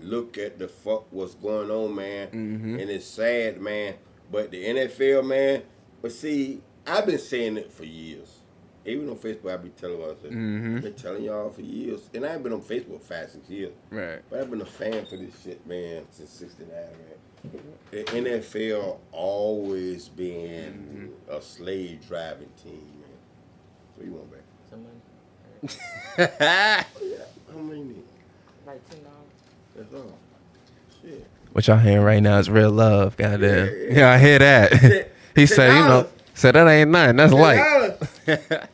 [0.01, 2.27] look at the fuck what's going on, man.
[2.29, 2.81] Mhm.
[2.81, 3.93] And it's sad, man.
[4.31, 5.61] But the NFL, man.
[6.01, 8.39] But see, I've been saying it for years.
[8.85, 10.11] Even on Facebook, I be telling y'all.
[10.17, 10.77] I said, Mhm.
[10.77, 13.73] I've been telling y'all for years, and I've been on Facebook five, six years.
[13.91, 14.19] right.
[14.29, 17.61] But I've been a fan for this shit, man, since '69, man.
[17.91, 20.73] The NFL always been
[21.27, 21.31] Mm-hmm.
[21.35, 23.17] a slave driving team, man.
[23.95, 24.41] What you want back?
[24.69, 24.95] Somebody.
[26.17, 26.83] Oh, yeah.
[27.51, 27.95] How many?
[28.65, 29.15] Like ten dollars.
[29.75, 30.17] That's all.
[31.01, 31.27] Shit.
[31.51, 33.17] what y'all hearing right now is real love.
[33.17, 33.65] Goddamn.
[33.67, 34.11] Yeah, Yeah, yeah.
[34.11, 35.07] I hear that.
[35.35, 36.39] He ten said, you know, dollars.
[36.39, 37.15] said that ain't nothing.
[37.17, 37.97] That's Ten light.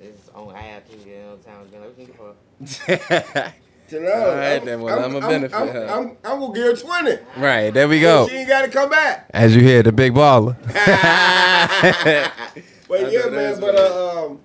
[0.00, 0.98] It's on app too.
[1.08, 3.52] You know, times been like, we can get for.
[3.88, 4.14] Ten dollars.
[4.14, 5.86] All right, then, well, I'ma benefit I'm, her.
[5.90, 7.18] I'm, I'm, gonna give her twenty.
[7.36, 8.26] right, there we go.
[8.28, 9.26] She ain't got to come back.
[9.30, 10.56] As you hear, the big baller.
[12.88, 13.32] But I yeah, man.
[13.32, 14.40] that's But uh, um,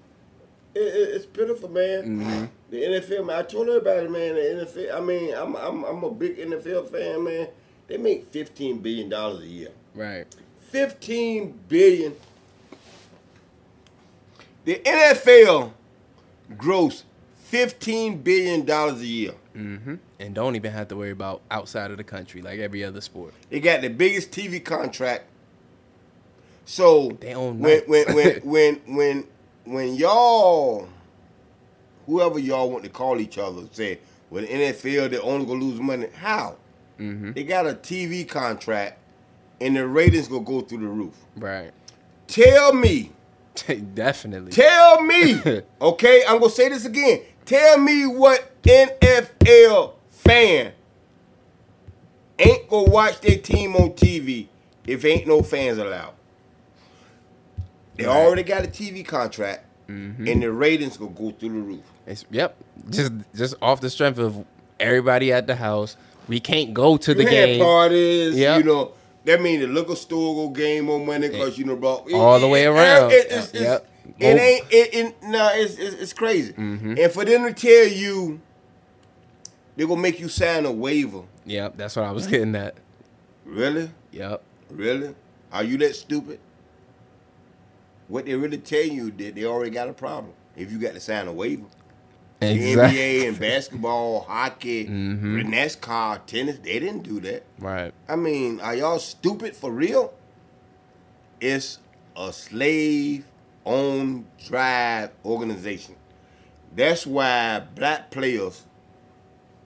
[0.73, 2.21] it, it, it's pitiful, man.
[2.21, 2.49] Mhm.
[2.69, 3.39] The NFL, man.
[3.39, 4.36] I told everybody, man.
[4.36, 4.95] The NFL.
[4.95, 7.47] I mean, I'm I'm I'm a big NFL fan, man.
[7.88, 9.69] They make fifteen billion dollars a year.
[9.93, 10.25] Right.
[10.60, 12.15] Fifteen billion.
[14.70, 15.72] The NFL
[16.56, 17.04] gross
[17.38, 19.34] fifteen billion dollars a year.
[19.56, 19.96] Mm-hmm.
[20.20, 23.34] And don't even have to worry about outside of the country like every other sport.
[23.50, 25.24] They got the biggest TV contract.
[26.66, 29.28] So They own when when when when when
[29.64, 30.88] when y'all
[32.06, 33.98] whoever y'all want to call each other say,
[34.30, 36.10] well the NFL they're only gonna lose money.
[36.14, 36.58] How?
[37.00, 37.32] Mm-hmm.
[37.32, 39.00] They got a TV contract
[39.60, 41.16] and the ratings gonna go through the roof.
[41.38, 41.72] Right.
[42.28, 43.14] Tell me,
[43.93, 44.52] Definitely.
[44.52, 45.41] tell me,
[45.82, 47.22] okay, I'm gonna say this again.
[47.45, 50.74] Tell me what NFL fan
[52.38, 54.48] ain't gonna watch their team on TV
[54.86, 56.13] if ain't no fans allowed.
[57.95, 58.15] They Right.
[58.15, 60.32] already got a TV contract, Mhm.
[60.32, 61.84] and the ratings gonna go through the roof.
[62.08, 62.56] It's, yep.
[62.89, 64.45] Just just off the strength of
[64.80, 65.98] everybody at the house.
[66.28, 68.58] We can't go to the you had game parties, Yep.
[68.60, 68.91] you know.
[69.30, 72.04] That means the liquor store go gain more money because you know, bro.
[72.15, 73.12] All the way around.
[73.12, 73.88] It, it's, it's, Yep.
[74.18, 74.65] it ain't.
[74.72, 76.54] It, it no, it's, it's it's crazy.
[76.54, 76.98] Mhm.
[76.98, 78.42] And for them to tell you,
[79.76, 81.22] they gonna make you sign a waiver.
[81.46, 82.78] Yep, that's what I was getting at.
[83.46, 84.42] Really, Yep.
[84.72, 85.13] really?
[85.52, 86.39] Are you that stupid?
[88.08, 91.00] What they really tell you that they already got a problem if you got to
[91.00, 91.68] sign a waiver.
[92.39, 92.99] The Exactly.
[92.99, 95.47] NBA and basketball, hockey, Mhm.
[95.49, 97.43] NASCAR, tennis, they didn't do that.
[97.60, 97.93] Right.
[98.08, 100.13] I mean, are y'all stupid for real?
[101.41, 101.80] It's
[102.15, 103.25] a slave
[103.65, 105.95] owned drive organization.
[106.75, 108.63] That's why black players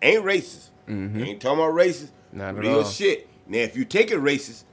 [0.01, 0.69] ain't racist.
[0.87, 1.25] Mhm.
[1.27, 2.09] Ain't talking about racist.
[2.31, 2.83] Not real all.
[2.85, 3.27] shit.
[3.47, 4.63] Now, if you take it racist,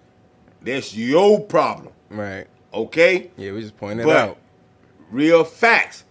[0.62, 1.92] that's your problem.
[2.08, 2.46] Right.
[2.72, 3.30] Okay?
[3.36, 4.36] Yeah, we just pointed But- out.
[5.10, 6.04] Real facts.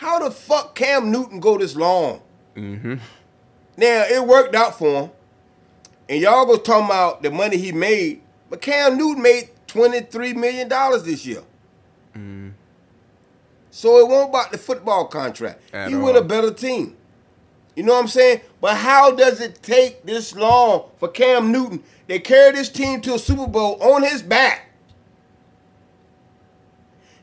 [0.00, 2.22] How the fuck Cam Newton go this long?
[2.56, 2.94] Mm-hmm.
[3.76, 5.10] Now it worked out for him,
[6.08, 10.32] and y'all go talking about the money he made, but Cam Newton made twenty three
[10.32, 11.42] million dollars this year.
[12.14, 12.54] Mm.
[13.70, 15.60] So it won't about the football contract.
[15.74, 16.96] At he with a better team.
[17.76, 18.40] You know what I'm saying?
[18.58, 21.82] But how does it take this long for Cam Newton?
[22.06, 24.70] They carry this team to a Super Bowl on his back.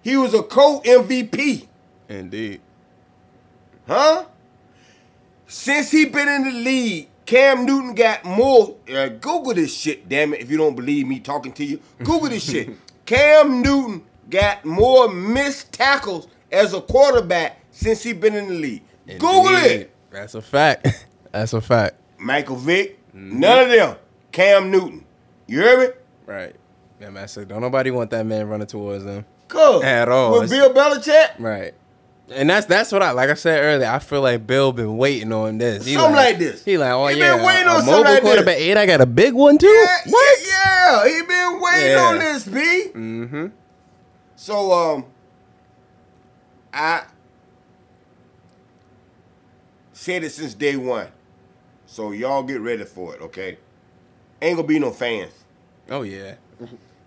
[0.03, 1.65] He was a co-MVP.
[2.07, 2.61] Indeed.
[3.87, 4.25] Huh?
[5.47, 8.75] Since he been in the league, Cam Newton got more.
[8.89, 10.41] Uh, Google this shit, damn it!
[10.41, 12.69] If you don't believe me talking to you, Google this shit.
[13.05, 18.83] Cam Newton got more missed tackles as a quarterback since he been in the league.
[19.07, 19.93] Google it.
[20.11, 21.05] That's a fact.
[21.31, 21.95] That's a fact.
[22.17, 23.95] Michael Vick, none of them.
[24.31, 25.05] Cam Newton.
[25.47, 25.87] You hear me?
[26.25, 26.55] Right.
[26.99, 27.27] Yeah, man.
[27.27, 29.25] So don't nobody want that man running towards them.
[29.47, 29.83] Cool.
[29.83, 30.39] At all.
[30.39, 31.73] With Bill Belichick, Right.
[32.29, 33.87] And that's that's what I like I said earlier.
[33.87, 35.85] I feel like Bill been waiting on this.
[35.85, 36.63] He Something like this.
[36.65, 38.29] He like, oh He yeah, been waiting a on something mobile like this.
[38.31, 38.57] quarterback.
[38.57, 39.67] Eight, I got a big one too.
[39.67, 40.39] Yeah, what?
[40.45, 42.03] Yeah, Yeah, he been waiting Yeah.
[42.03, 42.59] on this, B.
[42.93, 43.45] Mm-hmm.
[44.35, 45.05] So um,
[46.73, 47.03] I
[49.93, 51.07] said it since day one.
[51.85, 53.57] So y'all get ready for it, okay?
[54.41, 55.31] Ain't gonna be no fans.
[55.89, 56.35] Oh yeah.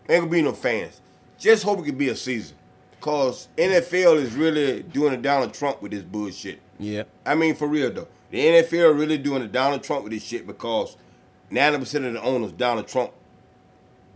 [0.08, 1.00] Ain't gonna be no fans.
[1.38, 2.56] Just hope it can be a season.
[3.00, 6.60] Cause NFL is really doing a Donald Trump with this bullshit.
[6.78, 7.04] Yeah.
[7.24, 10.46] I mean, for real though, the NFL really doing a Donald Trump with this shit
[10.46, 10.96] because
[11.50, 13.12] ninety percent of the owners Donald Trump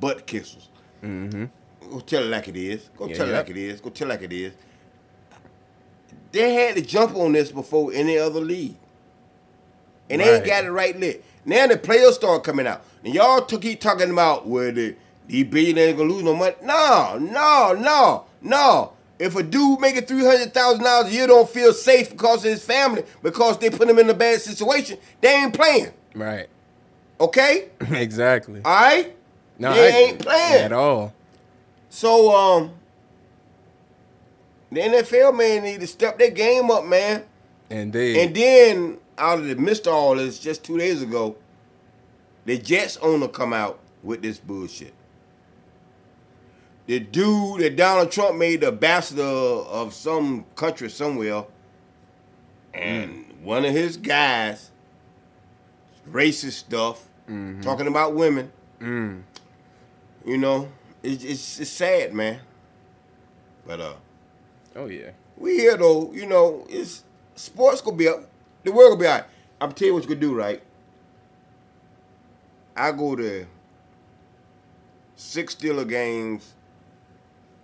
[0.01, 0.69] butt kissers.
[1.03, 1.45] Mm-hmm.
[1.91, 2.91] Go tell it like it is.
[2.97, 3.81] Go Yeah, tell it like it is.
[3.81, 4.53] Go tell it like it is.
[6.33, 8.77] They had to jump on this before any other league,
[10.11, 11.25] and they ain't got it right lit.
[11.45, 15.95] Now the players start coming out, and y'all keep talking about where the these billionaires
[15.95, 16.57] gonna lose no money.
[16.63, 18.93] No, no, no, no.
[19.17, 22.51] If a dude making three hundred thousand dollars a year don't feel safe because of
[22.51, 25.93] his family, because they put him in a bad situation, they ain't playing.
[26.15, 26.49] Right.
[27.21, 28.61] Okay, exactly.
[28.65, 29.15] all right.
[29.59, 31.15] No, they I- ain't playing at all.
[31.91, 32.73] So um,
[34.73, 37.25] the NFL man need to step their game up, man.
[37.71, 38.17] Indeed.
[38.19, 41.37] And then out of the midst of all this, just two days ago,
[42.47, 44.93] the Jets owner come out with this bullshit.
[46.87, 51.45] The dude that Donald Trump made the ambassador of some country somewhere,
[52.75, 54.71] and one of his guys,
[56.11, 57.09] racist stuff,
[57.63, 58.53] talking about women.
[58.81, 59.23] mm.
[60.27, 60.69] You know,
[61.03, 62.41] it's, it's it's sad, man.
[63.67, 63.95] But uh,
[64.77, 65.11] Oh yeah.
[65.37, 66.13] we here though.
[66.13, 68.29] You know, it's sports gonna be up.
[68.63, 69.25] The world gonna be alright.
[69.61, 70.63] I'm tell you what you could do, right?
[72.77, 73.47] I go to
[75.17, 76.55] six Steeler games,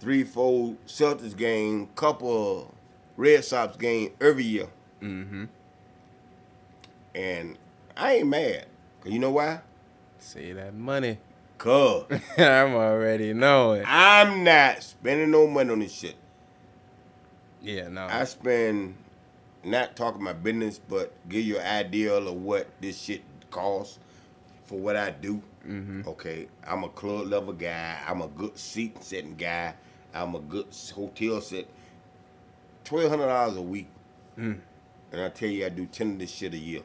[0.00, 2.74] three, four Celtics game, couple
[3.16, 4.66] Red Sox game every year,
[5.00, 5.44] Mm-hmm.
[7.14, 7.58] and
[7.96, 8.66] I ain't mad.
[9.02, 9.60] Cause you know why?
[10.18, 11.18] See that money.
[11.58, 12.06] Cause
[12.38, 13.82] I'm already knowing.
[13.86, 16.16] I'm not spending no money on this shit.
[17.62, 18.06] Yeah, no.
[18.06, 18.94] I spend
[19.62, 23.98] not talking my business, but give you an idea of what this shit costs
[24.64, 25.42] for what I do.
[25.66, 26.08] mm-hmm.
[26.08, 27.98] Okay, I'm a club level guy.
[28.08, 29.74] I'm a good seat setting guy.
[30.14, 31.66] I'm a good hotel set.
[32.84, 33.88] Twelve hundred dollars a week,
[34.38, 34.58] Mm.
[35.12, 36.80] and I tell you, I do ten of this shit a year.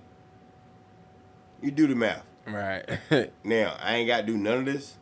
[1.61, 2.23] You do the math.
[2.47, 2.85] Right.
[3.43, 4.97] Now I ain't got to do none of this.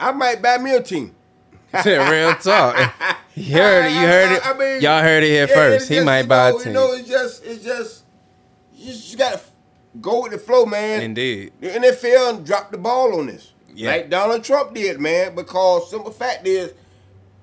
[0.00, 1.14] I might buy me a team.
[1.82, 2.76] Say real talk.
[3.34, 3.92] You heard it.
[3.92, 4.46] You heard it.
[4.46, 5.88] I mean, Y'all heard it here Yeah, first.
[5.88, 6.68] He just, might buy know, a team.
[6.68, 8.04] You know, it's just, it's just,
[8.76, 9.40] you just gotta
[10.02, 11.00] go with the flow, man.
[11.00, 11.52] Indeed.
[11.58, 13.90] The NFL dropped the ball on this, Yeah.
[13.90, 15.34] like Donald Trump did, man.
[15.34, 16.72] Because simple fact is,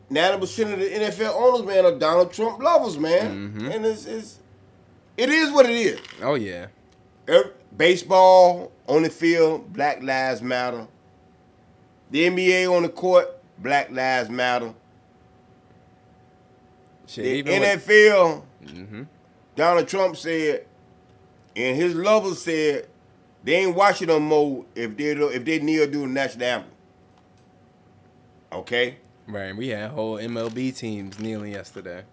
[0.10, 3.76] ninety percent of the NFL owners, man, are Donald Trump lovers, man, Mhm.
[3.76, 4.40] and it's, it's,
[5.18, 6.00] it is what it is.
[6.22, 6.68] Oh yeah.
[7.28, 10.88] Every- baseball on the field, Black Lives Matter.
[12.12, 13.28] The NBA on the court,
[13.60, 14.74] Black Lives Matter.
[17.08, 17.24] Shit.
[17.24, 18.44] The even with, NFL.
[18.68, 19.04] hmm
[19.56, 20.66] Donald Trump said,
[21.56, 22.88] and his lovers said,
[23.50, 26.72] they ain't watching no more if they do, if they kneel do the national anthem.
[28.52, 29.56] Okay, Right.
[29.56, 32.04] We had whole MLB teams kneeling yesterday.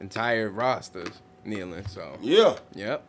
[0.00, 1.86] Entire rosters kneeling.
[1.88, 2.16] So.
[2.20, 3.02] yeah, Yep.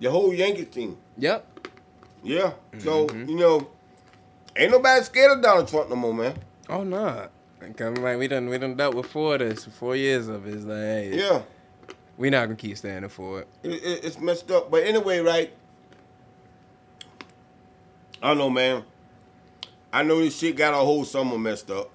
[0.00, 0.96] the whole Yankees team.
[1.18, 1.68] Yep.
[2.22, 3.28] Yeah, so Mhm.
[3.28, 3.68] you know,
[4.56, 6.34] ain't nobody scared of Donald Trump no more, man.
[6.68, 7.28] Oh no.
[7.76, 10.54] Cause like we done we done dealt with four of this, four years of it.
[10.54, 11.42] It's like, hey, Yeah,
[12.16, 13.48] we not gonna keep standing for it.
[13.62, 14.70] it, it, it's messed up.
[14.70, 15.52] But anyway, right?
[18.22, 18.84] I don't know, man.
[19.92, 21.90] I know this shit got our whole summer messed up.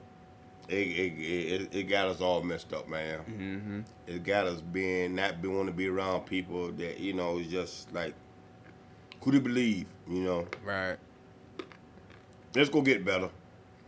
[0.70, 1.14] It it,
[1.62, 3.20] it, it got us all messed up, man.
[3.30, 3.80] Mm-hmm.
[4.08, 7.48] it got us being not be want to be around people that you know is
[7.48, 8.14] just like
[9.22, 10.98] who to believe you know Right.
[12.56, 13.30] It's gonna get better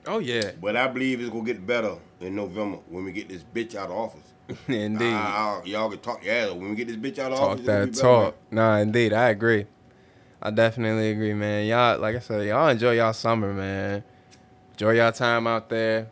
[0.07, 0.51] Oh yeah.
[0.61, 3.89] but i believe it's gonna get better in november when we get this bitch out
[3.89, 4.33] of office
[4.67, 5.11] indeed.
[5.13, 7.61] Ah, ah, y'all can talk yeah when we get this bitch out of talk office
[7.63, 8.35] it'll that be better, talk.
[8.51, 9.65] Nah, indeed, I agree.
[10.45, 11.65] I definitely agree, man.
[11.65, 14.03] Y'all, like I said, y'all enjoy y'all summer, man.
[14.73, 16.05] Enjoy y'all time out there.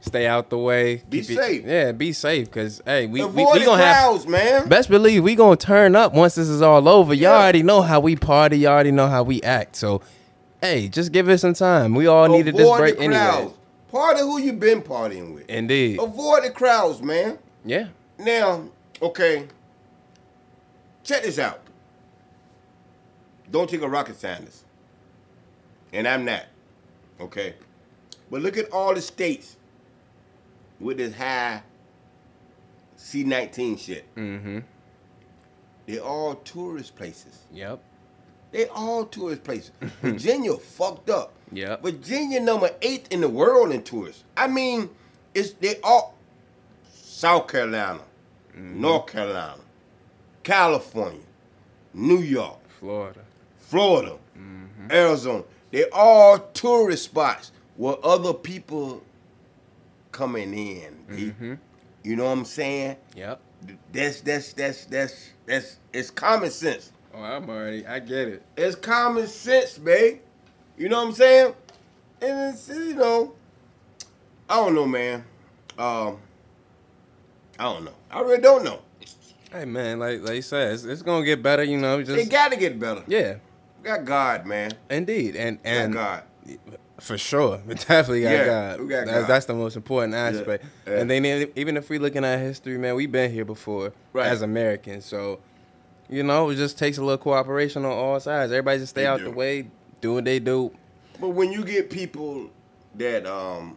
[0.00, 0.96] Stay out the way.
[1.08, 1.64] Be it- safe.
[1.64, 3.34] yeah, be safe, cause hey, we man.
[3.34, 3.96] we, we gonna have.
[3.98, 7.14] crowds man Best believe we gonna turn up once this is all over.
[7.14, 8.58] Y'all already know how we party.
[8.58, 9.76] Y'all already know how we act.
[9.76, 10.02] So,
[10.60, 11.94] hey, just give it some time.
[11.94, 13.20] We all needed this avoid break the anyway.
[13.20, 13.54] crowds
[13.92, 16.00] party who you been partying with Indeed.
[16.00, 17.88] avoid the crowds man Yeah.
[18.18, 18.64] now
[19.00, 19.46] okay
[21.04, 21.60] check this out
[23.52, 24.64] don't take a rocket scientist
[25.92, 26.44] and i'm not
[27.20, 27.54] okay
[28.30, 29.56] but look at all the states
[30.80, 31.62] with this high
[32.98, 34.58] c19 shit Mm-hmm.
[35.86, 37.80] they're all tourist places Yep.
[38.52, 39.70] They all tourist places.
[40.02, 41.32] Virginia fucked up.
[41.50, 41.76] Yeah.
[41.76, 44.24] Virginia number eight in the world in tourists.
[44.36, 44.90] I mean,
[45.34, 46.14] it's they all
[46.92, 48.00] South Carolina,
[48.54, 49.56] North Carolina,
[50.42, 51.22] California,
[51.94, 53.21] New York, Florida.
[53.72, 54.18] Florida,
[54.90, 55.44] Arizona.
[55.70, 59.02] They all tourist spots where other people
[60.12, 60.98] coming in.
[61.08, 61.56] B.
[62.02, 62.96] You know what I'm saying?
[63.16, 63.40] Yep.
[63.90, 66.92] That's that's that's that's that's it's common sense.
[67.14, 67.86] Oh, I'm already.
[67.86, 68.42] I get it.
[68.58, 70.20] It's common sense, babe.
[70.76, 71.54] You know what I'm saying?
[72.20, 73.32] And it's you know,
[74.50, 75.24] I don't know, man.
[75.78, 76.18] Um,
[77.58, 77.94] I don't know.
[78.10, 78.80] I really don't know.
[79.50, 81.62] Hey man, like like you said, it's, it's gonna get better.
[81.62, 83.02] You know, just It just got to get better.
[83.06, 83.36] yeah,
[83.82, 84.72] We got God, man.
[84.90, 86.26] indeed, and We and got
[87.00, 88.80] for sure, we definitely got Yeah, God.
[88.80, 89.26] we got that's, God.
[89.28, 90.64] that's the most important aspect.
[90.86, 91.00] yeah.
[91.00, 91.24] And then
[91.56, 94.26] even if we looking at history, man, we've been here before Right.
[94.28, 95.04] as Americans.
[95.04, 95.40] So,
[96.08, 98.52] you know, it just takes a little cooperation on all sides.
[98.52, 99.24] Everybody just stay They out do.
[99.24, 99.66] the way,
[100.00, 100.70] do what they do.
[101.20, 102.50] But when you get people
[102.94, 103.76] that um,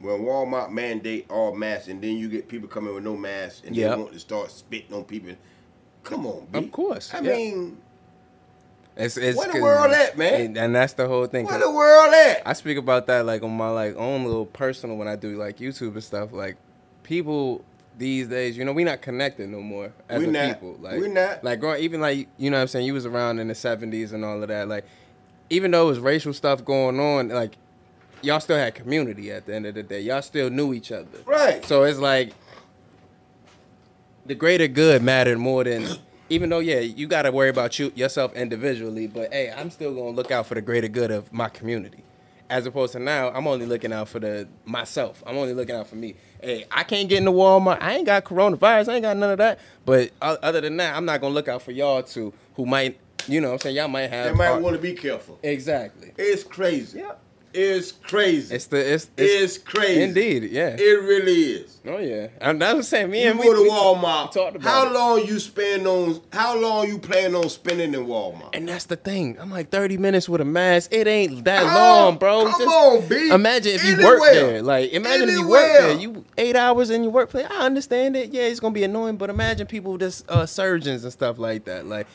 [0.00, 3.74] when Walmart mandate all masks, and then you get people coming with no masks, and
[3.74, 3.90] Yep.
[3.90, 5.32] they want to start spitting on people.
[6.04, 6.58] Come on, B.
[6.60, 7.32] Of course, I yeah.
[7.36, 7.78] mean,
[8.96, 10.40] It's, it's Where the world at, man?
[10.40, 11.44] And, and that's the whole thing.
[11.44, 12.42] where the world at?
[12.46, 15.58] I speak about that like on my like own little personal when I do like
[15.58, 16.32] YouTube and stuff.
[16.32, 16.56] Like
[17.02, 17.62] people
[17.98, 20.48] these days, you know, we not connected no more as We not.
[20.48, 20.76] people.
[20.80, 21.44] Like We not.
[21.44, 24.12] like growing even like you know what I'm saying, you was around in the seventies
[24.12, 24.66] and all of that.
[24.66, 24.86] Like
[25.50, 27.56] even though it was racial stuff going on, like
[28.22, 30.00] y'all still had community at the end of the day.
[30.00, 31.06] Y'all still knew each other.
[31.26, 31.62] Right.
[31.66, 32.32] So it's like
[34.24, 35.86] the greater good mattered more than
[36.28, 39.94] even though yeah you got to worry about you yourself individually but hey i'm still
[39.94, 42.02] going to look out for the greater good of my community.
[42.48, 45.22] As opposed to now i'm only looking out for the myself.
[45.26, 46.14] I'm only looking out for me.
[46.40, 47.78] Hey i can't get in the walmart.
[47.80, 48.88] I ain't got coronavirus.
[48.88, 49.58] I ain't got none of that.
[49.84, 52.98] But other than that i'm not going to look out for y'all too who might
[53.26, 55.38] you know what i'm saying y'all might have They might want to be careful.
[55.42, 56.12] exactly.
[56.16, 57.00] It's crazy.
[57.00, 57.20] Yep.
[57.58, 58.54] It's crazy.
[58.54, 60.02] it's the it's, It's, it's, crazy.
[60.02, 61.78] indeed yeah It really is.
[61.86, 64.34] oh yeah and that's what i'm not saying me You and go we, to Walmart.
[64.34, 64.92] we talked about how it.
[64.92, 66.20] long you spend on?
[66.32, 68.50] How long you plan on spending in Walmart?
[68.54, 69.36] And that's the thing.
[69.40, 70.92] I'm like 30 minutes with a mask.
[70.92, 71.66] It ain't that Oh,
[72.06, 72.44] long, bro.
[72.50, 73.30] come Just on, B.
[73.30, 74.62] Imagine if you work there.
[74.62, 75.92] Like, imagine if you work there.
[75.96, 77.46] You eight hours in your workplace.
[77.50, 78.30] I understand it.
[78.32, 81.86] Yeah, it's gonna be annoying, but imagine people just uh, surgeons and stuff like that.
[81.86, 82.06] Like,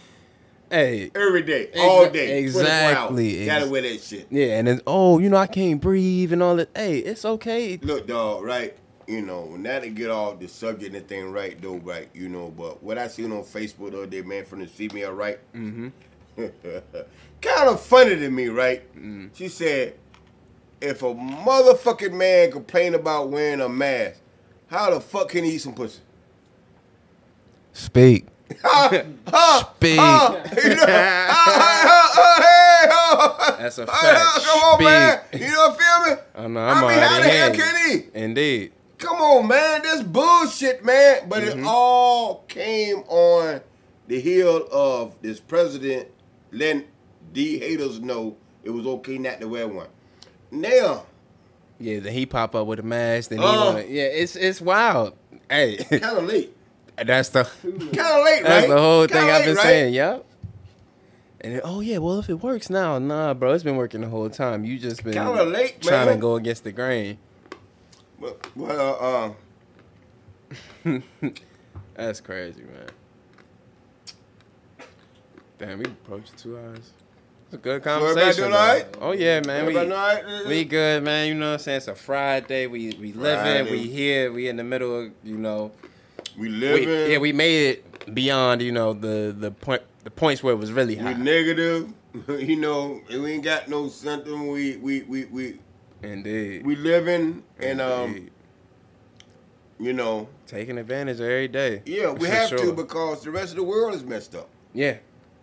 [0.71, 3.45] hey, Every day, all day, exactly.
[3.45, 4.27] Gotta wear that shit.
[4.29, 6.69] yeah, and then oh, you know, I can't breathe and all that.
[6.75, 7.77] Hey, it's okay.
[7.81, 8.75] Look, dog, right?
[9.07, 12.09] You know, now to get all the subject and thing right, though, right?
[12.13, 15.11] You know, but what I seen on Facebook the other day, man, from the female,
[15.11, 15.39] right?
[15.53, 15.89] Mm-hmm.
[17.41, 18.83] kind of funny to me, right?
[19.33, 19.95] She said,
[20.79, 24.21] if a motherfucking man complain about wearing a mask,
[24.67, 25.99] how the fuck can he eat some pussy?
[27.73, 28.27] Speak.
[28.63, 29.03] Huh?
[33.59, 34.45] That's a fact.
[34.45, 35.19] Come on, man.
[35.33, 36.21] You know, feel me?
[36.35, 36.59] I know.
[36.59, 38.05] I I'm mean, how the hell can he?
[38.19, 38.71] Indeed.
[38.97, 39.81] Come on, man.
[39.83, 41.27] This bullshit, man.
[41.29, 41.59] But Mm-hmm.
[41.59, 43.61] it all came on
[44.07, 46.07] the heel of this president
[46.51, 46.85] letting
[47.33, 49.87] the haters know it was okay not to wear one.
[50.51, 51.05] Now,
[51.79, 53.29] Yeah, then he pop up with a mask.
[53.29, 53.65] Then he Uh.
[53.73, 55.13] wanna, yeah, it's it's wild.
[55.49, 56.55] Hey, kind of late.
[57.03, 58.43] That's the Kind of late, right?
[58.43, 59.63] That's the whole Kinda thing I've been right?
[59.63, 59.93] saying.
[59.93, 60.25] Yep.
[61.41, 64.09] And then, oh yeah, well if it works now, nah, bro, it's been working the
[64.09, 64.63] whole time.
[64.63, 66.15] You just been Kinda late, trying man.
[66.15, 67.17] to go against the grain.
[68.19, 69.35] Well, well
[70.85, 70.99] uh,
[71.95, 72.87] That's crazy, man.
[75.57, 76.91] Damn, we approached two hours.
[77.45, 78.43] It's a good conversation.
[78.43, 78.85] doing all right?
[79.01, 79.65] Oh yeah, man.
[79.65, 80.47] We, everybody all right?
[80.47, 81.27] we good, man.
[81.27, 81.77] You know what I'm saying?
[81.77, 82.67] It's a Friday.
[82.67, 83.39] We we living.
[83.39, 83.71] Friday.
[83.71, 84.31] We here.
[84.31, 85.71] We in the middle of you know.
[86.37, 90.53] We We, yeah, we made it beyond you know the the point the points where
[90.53, 91.93] it was really we negative.
[92.27, 94.47] you know, and we ain't got no something.
[94.47, 95.59] We we we we
[96.03, 96.65] Indeed.
[96.65, 98.29] we living and um,
[99.79, 101.81] you know, taking advantage of every day.
[101.85, 104.49] yeah, we have to because the rest of the world is messed up.
[104.73, 104.97] Yeah.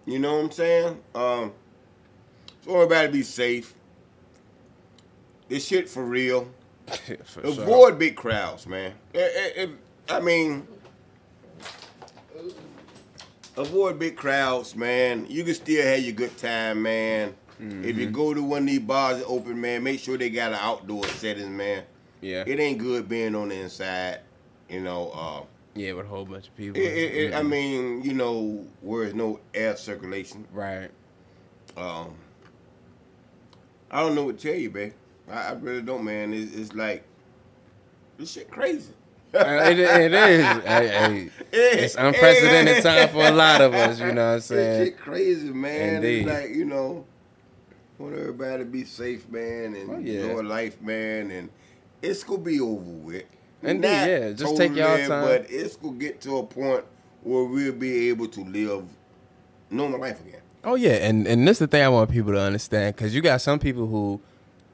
[0.06, 1.00] You know what I'm saying?
[1.14, 1.52] Um,
[2.64, 3.74] so everybody be safe.
[5.48, 6.48] This shit for real.
[6.86, 7.62] For sure.
[7.62, 8.94] Avoid big crowds, man.
[9.14, 9.66] Eh, eh,
[10.08, 10.66] I mean,
[13.58, 15.26] avoid big crowds, man.
[15.28, 17.34] You can still have your good time, man.
[17.60, 17.98] If Mm-hmm.
[18.00, 20.58] you go to one of these bars that open, man, make sure they got an
[20.60, 21.82] outdoor setting, man.
[22.20, 22.44] Yeah.
[22.46, 24.20] It ain't good being on the inside,
[24.68, 25.10] you know.
[25.10, 25.42] Uh,
[25.74, 26.80] yeah, with a whole bunch of people.
[26.80, 27.48] it, it, I Mhm.
[27.48, 30.46] mean, you know, where there's no air circulation.
[30.52, 30.90] right.
[31.76, 32.14] Um,
[33.90, 34.92] I don't know what to tell you, babe.
[35.28, 36.32] I, I really don't, man.
[36.32, 37.04] It's, it's like
[38.18, 38.92] this shit crazy.
[39.32, 40.64] It, it is.
[40.64, 44.00] Hey, hey, it's unprecedented time for a lot of us.
[44.00, 44.84] You know what I'm saying?
[44.86, 45.96] shit crazy, man.
[45.96, 46.26] Indeed.
[46.26, 47.04] It's like, you know,
[47.98, 50.20] want everybody to be safe, man, and Oh, yeah.
[50.22, 51.50] enjoy life, man, and
[52.00, 53.24] it's gonna be over with.
[53.60, 54.32] Not yeah.
[54.32, 55.24] Just take y'all time.
[55.24, 56.84] But it's gonna get to a point
[57.22, 58.84] where we'll be able to live
[59.70, 60.40] normal life again.
[60.64, 63.20] Oh yeah, and and this is the thing I want people to understand because you
[63.20, 64.20] got some people who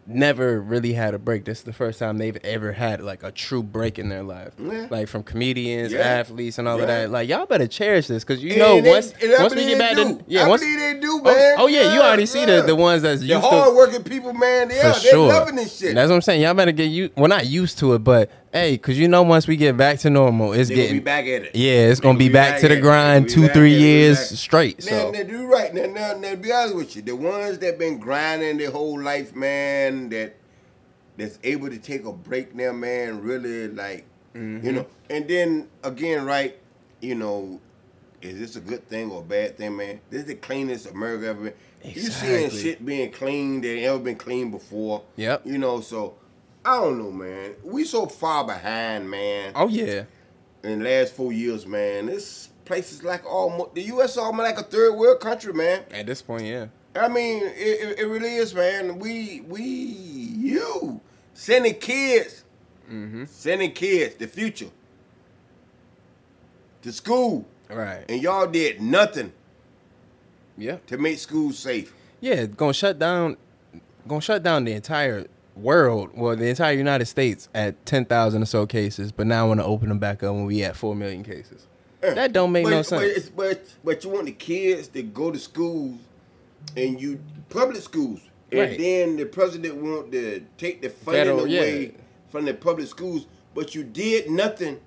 [0.06, 1.44] never really had a break.
[1.44, 4.52] This is the first time they've ever had like a true break in their life,
[4.58, 4.86] Yeah.
[4.90, 6.00] like from comedians, Yeah.
[6.00, 7.10] athletes, and all of that.
[7.10, 10.18] Like y'all better cherish this because you And know once once we get back to
[10.26, 11.54] yeah I once they do, oh, man.
[11.58, 14.70] oh, yeah, you already see the the ones that's The used to hardworking people, man,
[14.70, 15.28] yeah, for they sure.
[15.28, 15.94] loving this shit.
[15.94, 16.42] That's what I'm saying.
[16.42, 17.10] Y'all better get you.
[17.16, 20.08] Well, not used to it, but hey, because you know once we get back to
[20.08, 21.54] normal, it's they getting be back at it.
[21.56, 24.36] yeah, it's They gonna be back to the grind two three back years Exactly.
[24.38, 24.84] straight.
[24.86, 27.78] Now, So now, do right now, now, now, be honest with you, the ones that
[27.78, 30.36] been grinding their whole life, man, that
[31.18, 34.66] that's able to take a break now, man, really like, Mm-hmm.
[34.66, 34.86] you know.
[35.10, 36.58] And then again, right,
[37.00, 37.60] you know,
[38.20, 40.00] is this a good thing or a bad thing, man?
[40.10, 41.54] This is the cleanest America ever been.
[41.84, 45.02] You seeing shit being clean that ain't ever been clean before.
[45.16, 45.42] Yep.
[45.46, 46.14] You know, so
[46.64, 47.52] I don't know, man.
[47.62, 50.04] We so far behind, man oh yeah,
[50.62, 52.06] in the last four years, man.
[52.06, 54.16] This place is like almost the U.S.
[54.16, 55.82] almost like a third world country, man.
[55.92, 56.66] at this point, yeah.
[56.96, 58.98] I mean, it, it, it really is, man.
[58.98, 61.00] We we you
[61.34, 62.44] sending kids,
[62.90, 63.24] Mm-hmm.
[63.26, 64.68] sending kids, the future,
[66.82, 68.04] to school, Right.
[68.08, 69.32] and y'all did nothing
[70.56, 70.76] Yeah.
[70.86, 71.94] to make schools safe.
[72.20, 73.36] Yeah, gonna shut down,
[74.06, 75.26] gonna shut down the entire
[75.56, 79.60] world, well, the entire United States at ten thousand or so cases, but now want
[79.60, 81.66] to open them back up when we at four million cases.
[82.02, 83.02] Eh, that don't make but, no But, sense.
[83.16, 85.98] it's, but but you want the kids to go to schools,
[86.76, 88.20] and you public schools,
[88.52, 91.60] and then the president want to take the funding Federal, yeah.
[91.60, 91.94] away
[92.28, 94.80] from the public schools, but you did nothing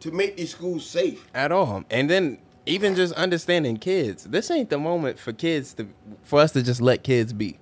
[0.00, 1.26] to make these schools safe.
[1.34, 1.84] at all.
[1.90, 5.88] And then even just understanding kids, this ain't the moment for kids to
[6.22, 7.58] for us to just let kids be.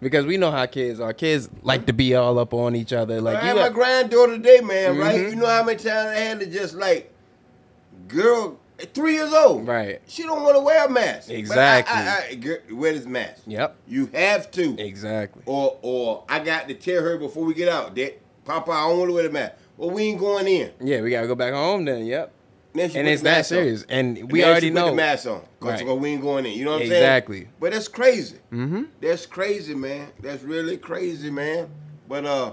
[0.00, 1.12] Because we know how kids are.
[1.12, 3.20] Kids like to be all up on each other.
[3.20, 4.96] Like I you had my granddaughter today, man.
[4.96, 5.16] Right?
[5.20, 5.30] Mhm.
[5.30, 7.12] You know how many times I had to just like,
[8.06, 8.58] girl,
[8.94, 10.00] three years old, Right.
[10.06, 11.28] She don't want to wear a mask.
[11.28, 11.96] But I- Exactly.
[11.96, 13.42] I, I, girl, wear this mask.
[13.46, 13.76] Yep.
[13.88, 14.80] You have to.
[14.80, 15.42] Exactly.
[15.46, 18.98] Or or I got to tell her before we get out that Papa, I don't
[18.98, 19.54] want to wear the mask.
[19.76, 20.70] Well, we ain't going in.
[20.80, 22.06] Yeah, we gotta go back home then.
[22.06, 22.32] Yep.
[22.74, 23.58] And it's that mask on.
[23.58, 23.84] serious.
[23.88, 24.90] And And we then already she put know.
[24.90, 25.86] the mask on Right.
[25.98, 26.52] we ain't going in.
[26.52, 27.36] You know what I'm Exactly.
[27.40, 27.52] saying?
[27.58, 28.36] But that's crazy.
[28.52, 28.82] Mm-hmm.
[29.00, 30.08] That's crazy, man.
[30.20, 31.68] That's really crazy, man.
[32.08, 32.52] But uh,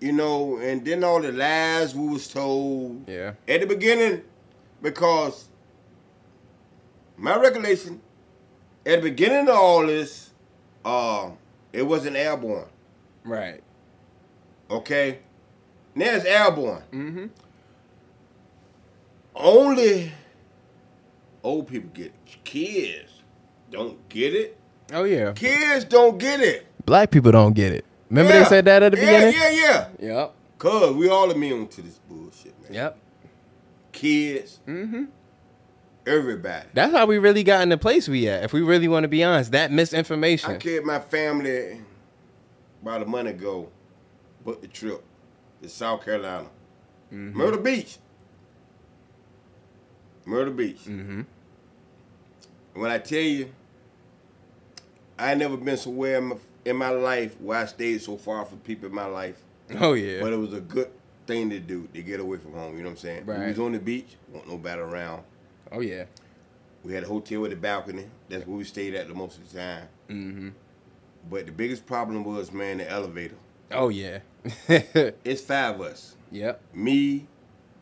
[0.00, 3.32] you know, and then all the lies we was told Yeah.
[3.46, 4.22] at the beginning,
[4.80, 5.46] because
[7.18, 8.00] my recollection,
[8.86, 10.30] at the beginning of all this,
[10.84, 11.30] uh,
[11.72, 12.64] it wasn't airborne.
[13.24, 13.62] Right.
[14.70, 15.18] Okay,
[15.94, 16.82] now it's airborne.
[16.92, 17.26] Mm-hmm.
[19.42, 20.12] Only
[21.42, 22.14] old people get it.
[22.44, 23.12] Kids
[23.70, 24.56] don't get it.
[24.92, 25.32] Oh yeah.
[25.32, 26.66] Kids don't get it.
[26.84, 27.84] Black people don't get it.
[28.08, 28.42] Remember Yeah.
[28.42, 29.34] they said that at the yeah, beginning?
[29.40, 30.34] Yeah, yeah, Yep.
[30.58, 32.74] Cause we all immune to this bullshit, man.
[32.74, 32.98] Yep.
[33.92, 35.04] Kids, Mm-hmm.
[36.06, 36.66] everybody.
[36.74, 38.42] That's how we really got in the place we at.
[38.44, 40.50] If we really want to be honest, that misinformation.
[40.50, 40.60] I misinformation.
[40.60, 41.80] carried my family
[42.82, 43.68] about a month ago,
[44.44, 45.02] booked the trip
[45.62, 46.48] to South Carolina,
[47.12, 47.32] Mhm.
[47.34, 47.98] Myrtle Beach.
[50.24, 50.80] Myrtle Beach.
[50.86, 51.22] Mm-hmm.
[52.74, 53.50] When I tell you,
[55.18, 58.58] I never been somewhere in my, in my life where I stayed so far from
[58.60, 59.36] people in my life.
[59.78, 60.20] Oh yeah.
[60.20, 60.90] But it was a good
[61.26, 62.76] thing to do to get away from home.
[62.76, 63.26] You know what I'm saying?
[63.26, 63.40] Right.
[63.40, 65.22] We was on the beach, want nobody around.
[65.72, 66.04] oh yeah.
[66.82, 68.06] We had a hotel with a balcony.
[68.30, 69.88] That's where we stayed at the most of the time.
[70.08, 70.48] Mm-hmm.
[71.30, 73.36] But the biggest problem was, man, the elevator.
[73.70, 74.20] Oh yeah.
[74.68, 76.16] It's five of us.
[76.30, 76.60] yep.
[76.72, 77.26] Me,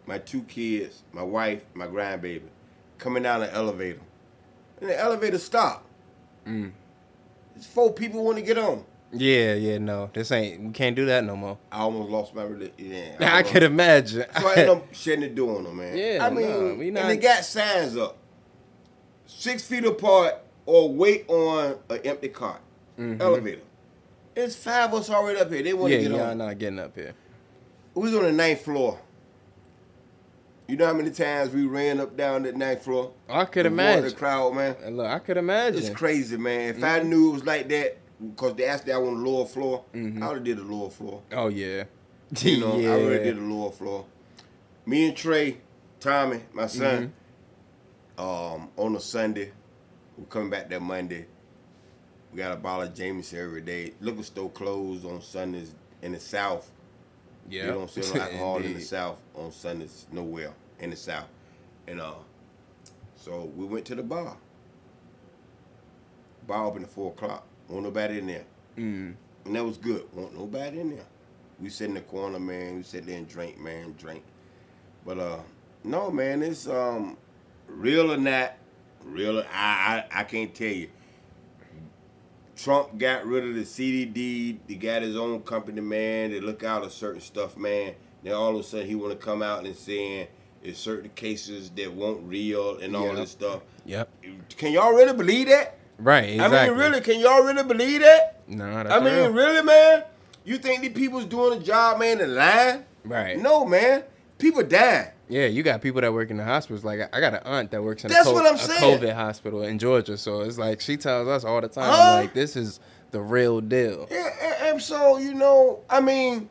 [0.08, 2.40] my two kids, my wife, my grandbaby,
[2.96, 4.00] coming down the elevator.
[4.80, 5.86] And the elevator stopped.
[6.46, 6.72] Mm.
[7.54, 8.84] It's four people want to get on.
[9.12, 10.10] Yeah, yeah, no.
[10.12, 11.58] This ain't we can't do that no more.
[11.70, 12.72] I almost lost my religion.
[12.78, 14.24] Yeah, I almost- could imagine.
[14.40, 15.96] So I ended up shutting the door on them, man.
[15.96, 18.16] Yeah, I mean, nah, we not- and they got signs up,
[19.26, 20.34] six feet apart
[20.64, 22.60] or wait on an empty cart,
[22.98, 23.20] Mhm.
[23.20, 23.62] elevator.
[24.36, 25.62] It's five of us already up here.
[25.62, 26.38] They want yeah, to get y'all on.
[26.38, 27.14] not getting up here.
[27.94, 29.00] We was on the ninth floor.
[30.68, 33.12] You know how many times we ran up down that ninth floor?
[33.26, 34.04] I could imagine.
[34.04, 34.76] the crowd, man.
[34.96, 35.78] Look, I could imagine.
[35.80, 36.74] It's crazy, man.
[36.76, 37.06] If I Mhm.
[37.06, 40.22] knew it was like that, because they asked that I want the lower floor, Mhm.
[40.22, 41.22] I would have did the lower floor.
[41.32, 41.84] Oh yeah.
[42.42, 42.90] You know, yeah.
[42.94, 44.04] I already did the lower floor.
[44.84, 45.56] Me and Trey,
[46.00, 47.14] Tommy, my son,
[48.18, 48.22] Mm-hmm.
[48.22, 49.52] um, on a Sunday,
[50.18, 51.24] we're coming back that Monday.
[52.30, 53.94] We got a bottle of Jameson every day.
[54.02, 56.70] Liquor store closed on Sundays in the South.
[57.48, 57.62] Yeah.
[57.66, 61.28] They don't sell no alcohol in the South on Sundays nowhere in the South.
[61.86, 62.14] And uh,
[63.16, 64.36] so we went to the bar.
[66.46, 67.46] Bar open at four o'clock.
[67.68, 68.44] Won't nobody in there.
[68.76, 69.14] Mm.
[69.44, 70.04] And that was good.
[70.12, 71.06] Won't nobody in there.
[71.60, 72.76] We sit in the corner, man.
[72.76, 74.22] We sit there and drink, man, drink.
[75.04, 75.38] But uh,
[75.84, 77.16] no, man, it's um,
[77.66, 78.54] real or not,
[79.04, 79.40] real.
[79.52, 80.88] I, I I can't tell you.
[82.58, 84.58] Trump got rid of the CDC.
[84.66, 86.30] He got his own company, man.
[86.32, 87.94] They look out at certain stuff, man.
[88.24, 90.26] Then all of a sudden he want to come out and saying
[90.62, 93.16] it's certain cases that won't real and all Yep.
[93.16, 93.60] this stuff.
[93.86, 94.08] Yep.
[94.56, 95.78] Can y'all really believe that?
[95.98, 96.30] Right.
[96.30, 96.58] Exactly.
[96.58, 98.42] I mean, really, can y'all really believe that?
[98.48, 99.32] No, that's I mean, real.
[99.32, 100.02] really, man?
[100.44, 102.84] You think these people's doing a job, man, and lying?
[103.04, 103.38] Right.
[103.38, 104.02] No, man.
[104.38, 105.08] People dying.
[105.28, 106.84] Yeah, you got people that work in the hospitals.
[106.84, 108.58] Like I- got an aunt that works in That's a, co- what I'm a.
[108.98, 110.16] COVID hospital in Georgia.
[110.16, 112.14] So it's like she tells us all the time, Huh?
[112.22, 114.06] like this is the real deal.
[114.10, 116.48] Yeah, and, and so, you know, I mean,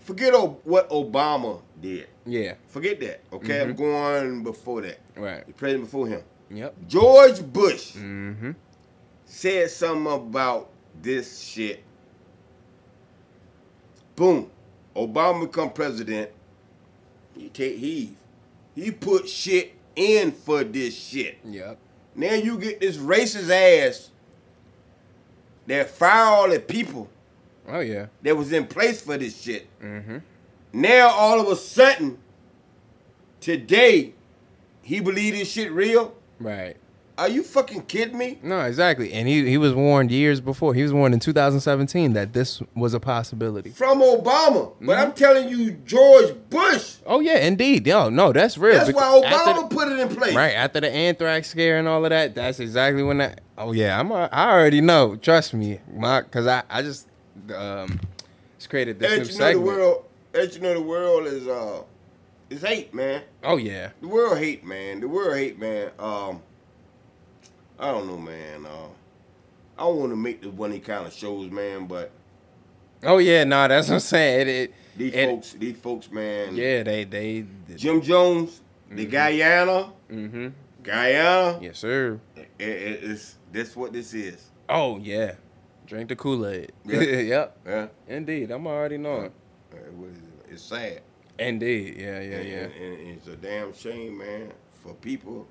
[0.00, 2.06] forget o- what Obama did.
[2.26, 2.54] Yeah.
[2.68, 3.62] Forget that, okay?
[3.62, 4.98] I'm going before that.
[5.16, 5.46] Right.
[5.46, 6.22] The president before him.
[6.50, 6.74] Yep.
[6.86, 8.52] George Bush Mm-hmm.
[9.24, 10.68] said something about
[11.00, 11.82] this shit.
[14.16, 14.50] Boom.
[14.96, 16.30] Obama become president.
[17.38, 18.16] He take heed.
[18.74, 21.38] He put shit in for this shit.
[21.44, 21.78] Yep.
[22.14, 24.10] Now you get this racist ass
[25.66, 27.08] that fire all the people
[27.68, 28.06] Oh yeah.
[28.22, 29.68] that was in place for this shit.
[29.80, 30.18] Mm-hmm.
[30.72, 32.18] Now all of a sudden,
[33.40, 34.14] today,
[34.82, 36.14] he believe this shit real?
[36.40, 36.76] Right.
[37.18, 38.38] Are you fucking kidding me?
[38.44, 39.12] No, exactly.
[39.12, 40.72] And he he was warned years before.
[40.72, 43.70] He was warned in 2017 that this was a possibility.
[43.70, 44.72] From Obama.
[44.80, 44.90] But Mm-hmm.
[44.92, 46.98] I'm telling you, George Bush.
[47.04, 47.86] Oh yeah, indeed.
[47.88, 48.74] Yo, no, that's real.
[48.76, 50.34] That's Because why Obama the- put it in place.
[50.36, 53.40] Right after the anthrax scare and all of that, that's exactly when that.
[53.58, 54.12] Oh yeah, I'm.
[54.12, 55.16] a- I already know.
[55.16, 57.08] Trust me, my because I I just
[57.54, 57.98] um,
[58.58, 60.04] just created this And new you know the world.
[60.34, 61.82] And you know the world is uh,
[62.48, 63.22] is hate, man.
[63.42, 65.00] Oh yeah, The world hate, man.
[65.00, 65.90] The world hate, man.
[65.98, 66.42] Um,
[67.78, 68.66] I don't know, man.
[68.66, 68.88] Uh,
[69.78, 71.86] I don't want to make the one kind of shows, man.
[71.86, 72.10] But
[73.04, 73.44] oh yeah.
[73.44, 74.40] No, that's what I'm saying.
[74.42, 76.54] It, it, these it- folks, these folks, man.
[76.56, 77.44] Yeah, they they.
[77.76, 78.60] Jim Jones,
[78.90, 80.48] the Guyana, Mm-hmm.
[80.82, 81.58] Guyana.
[81.62, 82.18] Yes, sir.
[82.36, 84.50] It, it, it's this what this is.
[84.68, 85.34] Oh yeah.
[85.86, 86.72] Drink the Kool Aid.
[86.84, 87.00] Yeah.
[87.00, 87.58] yep.
[87.64, 87.86] Yeah.
[88.08, 89.32] Indeed, I'm already knowing.
[89.70, 90.52] What is it?
[90.52, 91.00] It's sad.
[91.38, 91.96] Indeed.
[91.98, 92.20] Yeah.
[92.20, 92.36] Yeah.
[92.36, 92.58] And- Yeah.
[92.58, 94.52] And, and it's a damn shame, man,
[94.82, 95.46] for people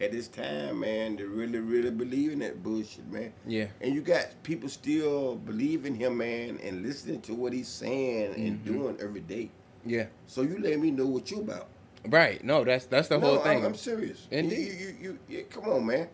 [0.00, 3.32] at this time, man, to really, really believe in that bullshit, man.
[3.46, 3.66] Yeah.
[3.80, 8.60] And you got people still believing him, man, and listening to what he's saying and
[8.64, 8.72] Mm-hmm.
[8.72, 9.50] doing every day.
[9.84, 10.06] Yeah.
[10.26, 11.68] So you let me know what you about.
[12.06, 12.42] Right.
[12.44, 13.64] No, that's that's the no, whole I'm- thing.
[13.64, 14.28] I'm, serious.
[14.30, 14.78] You, Indeed.
[14.78, 16.08] you, you, you, come on, man.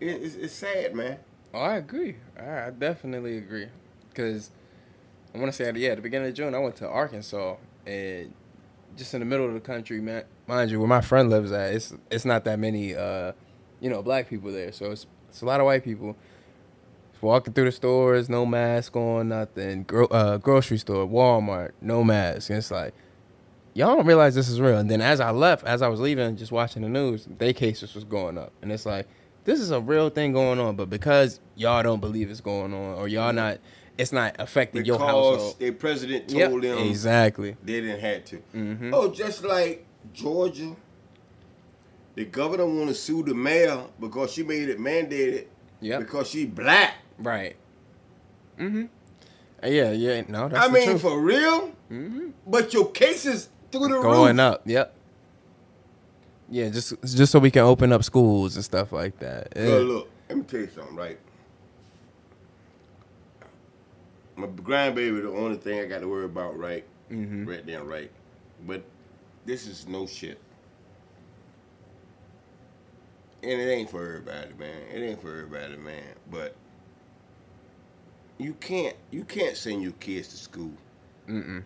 [0.00, 1.18] It, it's, it's sad, man.
[1.52, 2.16] Oh, I agree.
[2.38, 3.68] I, I definitely agree.
[4.10, 4.50] Because
[5.34, 7.56] I want to say, yeah, at the beginning of June, I went to Arkansas
[7.86, 8.32] and
[8.96, 10.24] just in the middle of the country, man.
[10.46, 13.32] Mind you, where my friend lives at, it's it's not that many, uh,
[13.80, 14.72] you know, black people there.
[14.72, 16.16] So it's it's a lot of white people.
[17.12, 19.84] Just walking through the stores, no mask on, nothing.
[19.84, 22.50] Gro- uh, grocery store, Walmart, no mask.
[22.50, 22.92] And it's like,
[23.72, 24.76] y'all don't realize this is real.
[24.78, 27.94] And then as I left, as I was leaving, just watching the news, their cases
[27.94, 28.52] was going up.
[28.62, 29.08] And it's like,
[29.44, 30.76] this is a real thing going on.
[30.76, 33.58] But because y'all don't believe it's going on, or y'all not,
[33.96, 35.58] it's not affecting your Because household.
[35.60, 37.56] their president Yep, told them exactly.
[37.62, 38.42] they didn't have to.
[38.54, 38.90] Mhm.
[38.92, 40.76] Oh, just like Georgia,
[42.14, 45.46] the governor want to sue the mayor because she made it mandated
[45.80, 46.00] Yep.
[46.00, 46.94] because she black.
[47.18, 47.56] Right.
[48.58, 48.84] Mm-hmm.
[49.64, 50.22] Yeah, yeah.
[50.28, 51.00] No, that's I mean, truth.
[51.02, 51.72] for real.
[51.90, 52.28] Mm-hmm.
[52.46, 54.40] But your cases through the going roof.
[54.40, 54.62] up.
[54.66, 54.94] Yep.
[56.50, 59.52] Yeah, just just so we can open up schools and stuff like that.
[59.56, 59.62] Yeah.
[59.64, 61.18] Look, look, let me tell you something, right?
[64.36, 66.84] My grandbaby, the only thing I got to worry about, right?
[67.10, 67.46] Mhm.
[67.46, 68.10] Right there, right?
[68.66, 68.82] But
[69.44, 70.38] this is no shit.
[73.42, 74.76] And it ain't for everybody, man.
[74.92, 76.02] It ain't for everybody, man.
[76.30, 76.54] But
[78.38, 80.72] you can't you can't send your kids to school.
[81.28, 81.62] Mm-mm.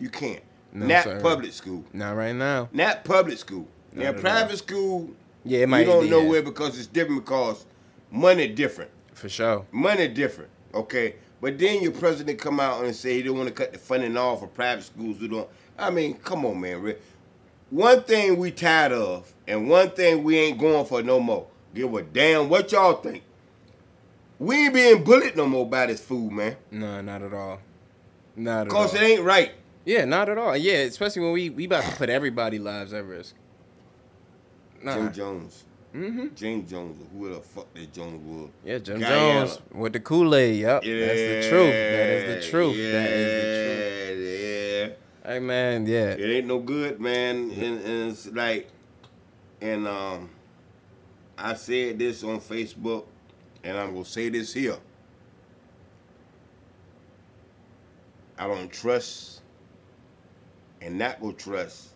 [0.00, 0.42] You can't.
[0.72, 1.20] No, Not sir.
[1.20, 1.84] public school.
[1.92, 2.68] Not right now.
[2.72, 3.68] Not public school.
[3.92, 5.10] Not Now private school,
[5.44, 5.80] Yeah, it might.
[5.80, 7.66] you don't know where because it's different because
[8.10, 8.90] money different.
[9.12, 9.66] for sure.
[9.70, 11.16] Money different, okay?
[11.42, 14.16] But then your president come out and say he don't want to cut the funding
[14.16, 15.48] off for private schools who don't.
[15.78, 16.82] I mean, come on, man.
[16.82, 17.00] Rick.
[17.70, 21.46] One thing we tired of, and one thing we ain't going for no more.
[21.74, 23.22] Give a damn what y'all think.
[24.38, 26.56] We ain't being bullied no more by this food, man.
[26.70, 27.60] No, not at all.
[28.36, 29.00] Not at Cause all.
[29.00, 29.52] it ain't right.
[29.84, 30.56] Yeah, not at all.
[30.56, 33.34] Yeah, especially when we we about to put everybody lives at risk.
[34.82, 34.94] Nah.
[34.94, 35.64] Jim Jones.
[35.94, 36.34] Mm-hmm.
[36.34, 38.50] James Jones who the fuck that Jones was.
[38.64, 39.46] Yeah, Jim Guyana.
[39.46, 40.60] Jones with the Kool Aid.
[40.60, 41.72] Yep, that's the truth.
[41.72, 42.76] That is the truth.
[42.76, 44.88] Yeah, That is the truth.
[44.88, 44.96] Yeah.
[45.24, 46.10] Hey man, yeah.
[46.10, 47.50] It ain't no good, man.
[47.52, 48.68] And, and it's like,
[49.60, 50.30] and um,
[51.38, 53.06] I said this on Facebook,
[53.62, 54.78] and I'm gonna say this here.
[58.36, 59.42] I don't trust,
[60.80, 61.90] and not go trust,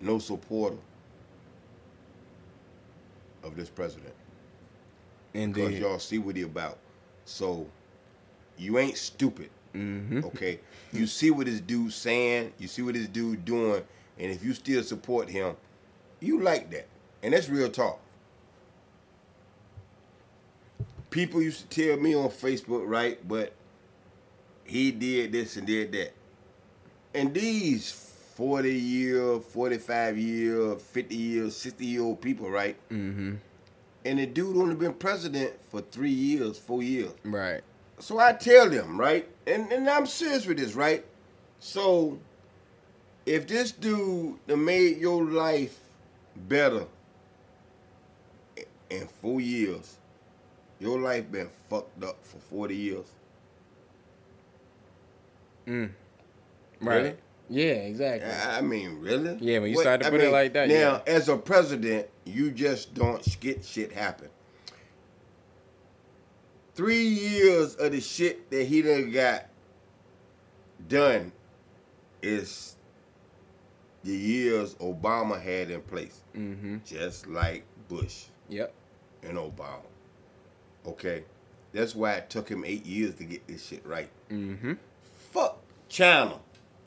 [0.00, 0.78] no supporter
[3.44, 4.14] of this president
[5.34, 6.78] and because y'all see what he about.
[7.24, 7.66] So
[8.56, 9.50] you ain't stupid.
[9.78, 10.24] Mm-hmm.
[10.24, 10.58] Okay,
[10.92, 13.84] you see what this dude saying, you see what this dude doing,
[14.18, 15.54] and if you still support him,
[16.18, 16.88] you like that,
[17.22, 18.00] and that's real talk.
[21.10, 23.26] People used to tell me on Facebook, right?
[23.26, 23.52] But
[24.64, 26.12] he did this and did that,
[27.14, 27.92] and these
[28.34, 32.76] forty year, forty five year, fifty year, sixty year old people, right?
[32.90, 33.36] Mm-hmm.
[34.04, 37.12] And the dude only been president for three years, four years.
[37.24, 37.62] Right.
[38.00, 39.28] So I tell them, right?
[39.46, 41.04] And and I'm serious with this, right?
[41.58, 42.18] So
[43.26, 45.78] if this dude that made your life
[46.36, 46.86] better
[48.90, 49.96] in four years,
[50.80, 53.06] your life been fucked up for 40 years.
[55.66, 55.90] Mm.
[56.80, 56.96] Right.
[56.96, 57.14] Really?
[57.50, 58.30] Yeah, exactly.
[58.30, 59.36] I mean, really?
[59.40, 62.94] Yeah, when you start to put it like that, Now, as a president, you just
[62.94, 64.28] don't get shit happen.
[66.78, 69.46] Three years of the shit that he done got
[70.86, 71.32] done
[72.22, 72.76] is
[74.04, 76.76] the years Obama had in place, Mm-hmm.
[76.86, 78.72] just like Bush Yep.
[79.24, 79.82] and Obama.
[80.86, 81.24] Okay?
[81.72, 84.08] That's why it took him eight years to get this shit right.
[84.30, 84.74] Mm-hmm.
[85.32, 85.58] Fuck
[85.88, 86.38] China.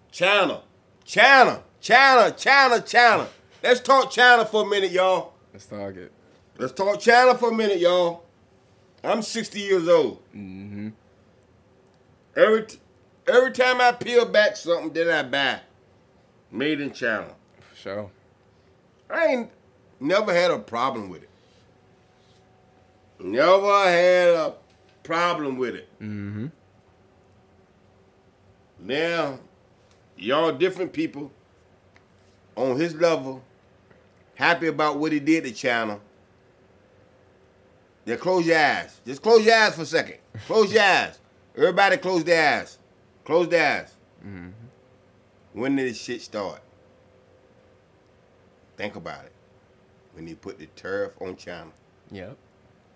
[0.10, 0.62] China.
[1.04, 1.64] China.
[1.82, 2.32] China.
[2.32, 2.80] China.
[2.82, 3.28] China.
[3.62, 5.34] Let's talk China for a minute, y'all.
[5.52, 6.14] Let's talk it.
[6.58, 8.24] Let's talk China for a minute, y'all.
[9.04, 10.22] I'm 60 years old.
[10.36, 10.90] Mm-hmm.
[12.36, 12.80] Every t-
[13.28, 15.60] every time I peel back something then I buy,
[16.52, 17.28] made in China.
[17.60, 18.12] For sure.
[19.10, 19.50] I ain't
[20.00, 21.30] never had a problem with it.
[23.20, 24.56] Never had a
[25.04, 25.90] problem with it.
[26.02, 26.48] Mm-hmm.
[28.80, 29.40] Now,
[30.18, 31.32] y'all different people
[32.56, 33.44] on his level,
[34.36, 36.00] happy about what he did to China.
[38.06, 39.00] Then close your eyes.
[39.06, 40.18] Just close your eyes for a second.
[40.46, 41.20] Close your eyes.
[41.56, 42.78] Everybody close their eyes.
[43.24, 43.94] Close their eyes.
[44.26, 44.50] Mm-hmm.
[45.54, 46.62] When did this shit start?
[48.78, 49.34] Think about it.
[50.14, 51.72] When he put the tariff on China.
[52.12, 52.36] Yep.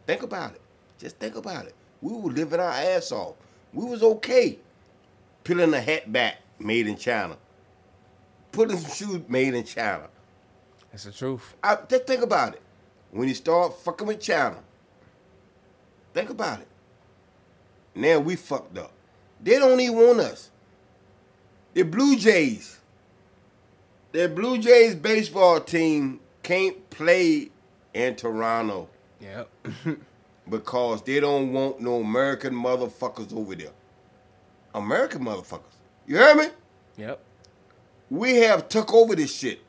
[0.08, 0.62] Think about it.
[0.98, 1.76] Just think about it.
[2.02, 3.36] We were living our ass off.
[3.74, 4.60] We was okay.
[5.44, 7.38] Peeling a hat back, made in China.
[8.52, 10.08] Putting some shoes made in China.
[10.92, 11.56] That's the truth.
[11.64, 12.62] I, just think about it.
[13.12, 14.58] When you start fucking with China,
[16.16, 16.68] think about it.
[17.94, 18.92] Now we fucked up.
[19.44, 20.50] They don't even want us.
[21.74, 22.80] The Blue Jays,
[24.14, 27.50] the Blue Jays baseball team can't play
[27.94, 28.88] in Toronto
[29.20, 29.50] Yep.
[30.50, 33.72] because they don't want no American motherfuckers over there.
[34.74, 35.76] American motherfuckers.
[36.08, 36.48] You hear me?
[36.98, 37.20] yep.
[38.10, 39.60] We have took over this shit.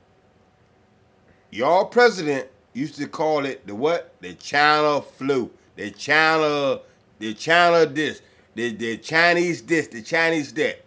[1.50, 4.14] Y'all president used to call it the what?
[4.20, 5.50] The China flu.
[5.76, 6.80] The China,
[7.18, 8.22] the China this.
[8.54, 10.82] The, the Chinese this, the Chinese that.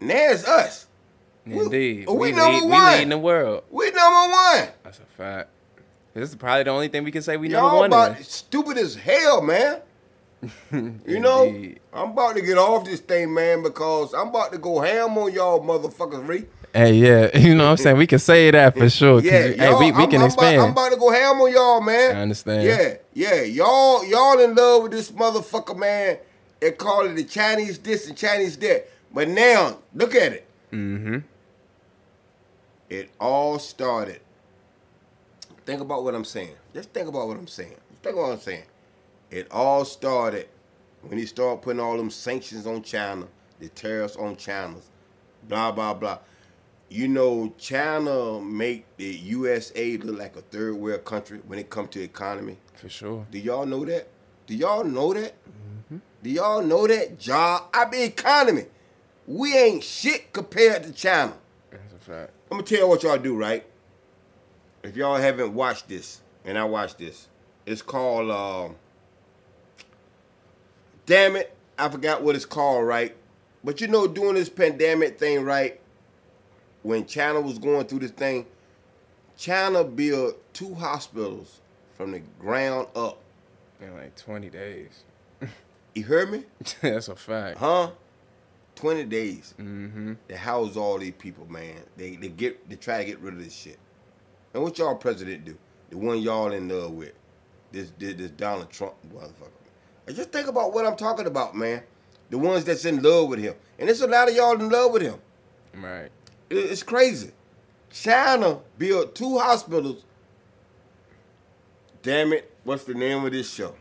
[0.00, 0.86] Now it's us.
[1.46, 2.08] We- Indeed.
[2.08, 2.92] we lead, number we one.
[2.92, 3.64] leading the world.
[3.70, 4.68] We number one.
[4.82, 5.50] That's a fact.
[6.14, 8.22] This is probably the only thing we can say we number Y'all one about in.
[8.24, 9.80] stupid as hell, man.
[11.06, 11.80] You know, Indeed.
[11.92, 15.32] I'm about to get off this thing, man, because I'm about to go ham on
[15.32, 16.44] y'all motherfuckers, Ree.
[16.74, 17.96] Hey, yeah, you know what I'm saying?
[17.96, 19.20] We can say that for sure.
[19.20, 20.56] Yeah, hey, we, we I'm, can I'm expand.
[20.56, 22.16] About, I'm about to go ham on y'all, man.
[22.16, 22.64] I understand.
[22.64, 23.42] Yeah, yeah.
[23.42, 26.18] Y'all, y'all in love with this motherfucker, man.
[26.58, 28.88] They call it the Chinese this and Chinese that.
[29.12, 30.48] But now, look at it.
[30.72, 31.18] mm-hmm.
[32.90, 34.20] It all started.
[35.64, 36.56] Think about what I'm saying.
[36.74, 37.76] Just think about what I'm saying.
[38.02, 38.64] Think about what I'm saying.
[39.30, 40.48] It all started
[41.02, 43.26] when he started putting all them sanctions on China,
[43.60, 44.76] the tariffs on China,
[45.48, 46.18] blah blah blah.
[46.88, 51.90] You know, China make the USA look like a third world country when it comes
[51.90, 52.58] to economy.
[52.74, 53.26] For sure.
[53.30, 54.08] Do y'all know that?
[54.46, 55.34] Do y'all know that?
[56.22, 57.18] Do y'all know that?
[57.18, 58.64] Job, I mean economy.
[59.26, 61.34] We ain't shit compared to China.
[61.70, 62.30] That's a fact.
[62.50, 63.64] I'm gonna tell you what y'all do, right?
[64.82, 67.28] If y'all haven't watched this, and I watched this,
[67.66, 68.30] it's called.
[68.30, 68.76] Um,
[71.06, 73.14] damn it, I forgot what it's called, right?
[73.62, 75.80] But you know, doing this pandemic thing, right?
[76.84, 78.46] When China was going through this thing,
[79.38, 81.60] China built two hospitals
[81.96, 83.18] from the ground up.
[83.80, 85.02] In like 20 days.
[85.94, 86.44] You heard me?
[86.82, 87.58] That's a fact.
[87.58, 87.90] Huh?
[88.76, 89.54] 20 days.
[89.58, 90.14] Mm-hmm.
[90.28, 91.76] They house all these people, man.
[91.96, 93.78] They they get they try to get rid of this shit.
[94.52, 95.56] And what y'all president do?
[95.90, 97.12] The one y'all in love with.
[97.72, 99.50] This this, this Donald Trump motherfucker.
[100.06, 101.82] And just think about what I'm talking about, man.
[102.30, 103.54] The ones that's in love with him.
[103.78, 105.20] And there's a lot of y'all in love with him.
[105.74, 106.10] Right.
[106.54, 107.32] It- It's crazy.
[107.90, 110.04] China built two hospitals.
[112.02, 113.74] Damn it, what's the name of this show?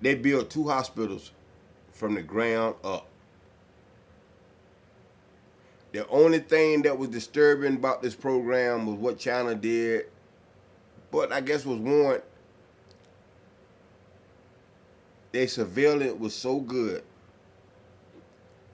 [0.00, 1.32] They built two hospitals
[1.92, 3.08] from the ground up.
[5.92, 10.06] The only thing that was disturbing about this program was what China did,
[11.10, 12.24] but I guess was warrant.
[15.32, 17.04] Their surveillance was so good.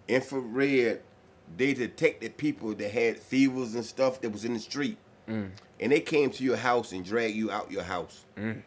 [0.08, 1.02] Infrared,
[1.56, 4.98] they detected people that had fevers and stuff that was in the street.
[5.28, 5.50] Mm.
[5.80, 8.24] And they came to your house and dragged you out your house.
[8.36, 8.62] Mm.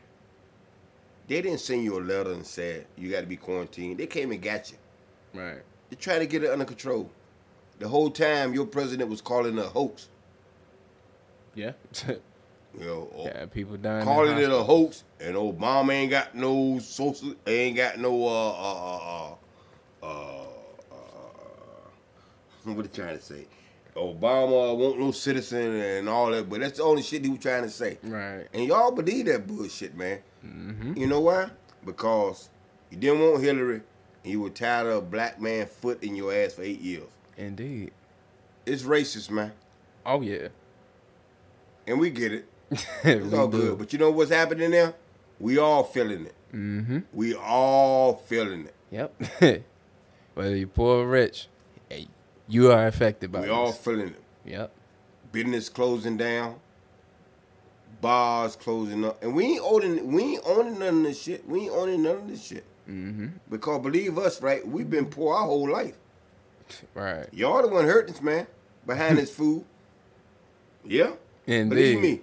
[1.28, 3.98] They didn't send you a letter and said you got to be quarantined.
[3.98, 4.78] They came and got you.
[5.34, 5.62] Right.
[5.90, 7.10] They tried to get it under control.
[7.80, 10.10] The whole time your president was calling it a hoax.
[11.56, 11.72] Yeah.
[12.80, 13.46] You know, yeah.
[13.48, 14.06] People dying.
[14.06, 18.96] calling it a hoax, and Obama ain't got no social, ain't got no uh uh
[18.96, 19.36] uh
[20.02, 20.41] uh, uh, uh
[22.76, 23.46] what are you trying to say?
[23.96, 27.64] Obama want no citizen and all that, but that's the only shit he was trying
[27.64, 27.98] to say.
[28.04, 28.46] Right.
[28.54, 30.20] And y'all believe that bullshit, man.
[30.46, 30.98] Mm-hmm.
[30.98, 31.50] You know why?
[31.86, 32.50] Because
[32.90, 33.82] you didn't want Hillary,
[34.24, 37.04] and you were tired of a black man foot in your ass for eight years.
[37.38, 37.92] Indeed.
[38.66, 39.52] It's racist, man,
[40.06, 40.48] Oh yeah.
[41.88, 42.46] and we get it.
[43.04, 43.58] It's all do.
[43.58, 43.78] good.
[43.80, 44.94] But you know what's happening there?
[45.40, 46.36] We all feeling it.
[46.54, 47.00] Mm-hmm.
[47.12, 48.76] We all feeling it.
[48.92, 49.24] Yep.
[50.36, 51.48] Whether you poor or rich,
[52.52, 53.54] you are affected by We this.
[53.54, 54.22] all feeling it.
[54.46, 54.72] Yep.
[55.32, 56.56] Business closing down,
[58.02, 61.48] bars closing up, and we ain't owning we ain't owning none of this shit.
[61.48, 63.28] We ain't owning none of this shit Mm-hmm.
[63.50, 64.68] because believe us, right?
[64.68, 65.96] We've been poor our whole life.
[66.94, 67.28] Right.
[67.32, 68.48] Y'all the one hurting us, man,
[68.86, 69.64] behind this food.
[70.84, 71.12] Yeah,
[71.46, 71.70] Indeed.
[71.70, 72.22] believe me.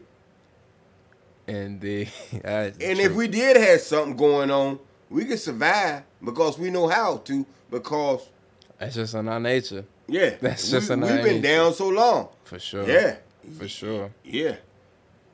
[1.47, 2.11] Indeed.
[2.45, 7.19] And if we did have something going on, we could survive because we know how
[7.19, 7.47] to.
[7.71, 8.29] Because
[8.79, 12.29] that's just in our nature, yeah, That's we, just in we've been down so long.
[12.45, 12.89] for sure.
[12.89, 13.17] Yeah,
[13.59, 14.11] For sure.
[14.25, 14.57] Yeah,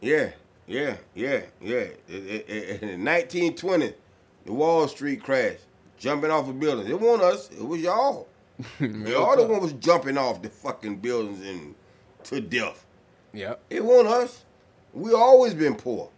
[0.00, 0.30] yeah,
[0.66, 1.86] yeah, yeah, yeah.
[2.08, 3.94] In 1920,
[4.44, 5.56] the Wall Street crash,
[5.98, 6.90] jumping off of buildings.
[6.90, 7.50] It wasn't us.
[7.50, 8.28] It was y'all.
[8.80, 11.74] y'all the one was jumping off the fucking buildings and
[12.24, 12.84] to death.
[13.32, 13.60] Yep.
[13.70, 14.44] It wasn't us.
[14.92, 16.08] We always been poor.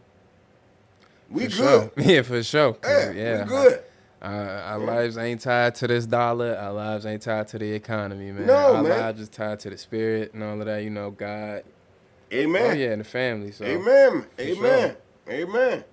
[1.30, 1.56] We For good.
[1.56, 1.90] Sure.
[1.96, 2.72] Yeah, for sure.
[2.74, 3.80] 'Cause, Yeah, we good.
[4.22, 6.56] Uh, our lives ain't tied to this dollar.
[6.56, 8.46] Our lives ain't tied to the economy, man.
[8.46, 8.98] No, our man.
[8.98, 10.82] lives is tied to the spirit and all of that.
[10.82, 11.64] You know, God.
[12.32, 12.70] Amen.
[12.70, 13.52] Oh yeah, and the family.
[13.52, 14.26] So Amen.
[14.40, 14.96] Amen.
[15.28, 15.84] Amen.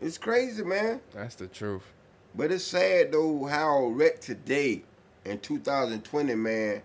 [0.00, 1.00] It's crazy, man.
[1.12, 1.84] that's the truth.
[2.34, 4.84] But it's sad though how wreck today
[5.24, 6.82] in 2020, man.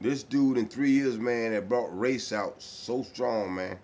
[0.00, 3.78] This dude in three years, man, that brought race out so strong, man.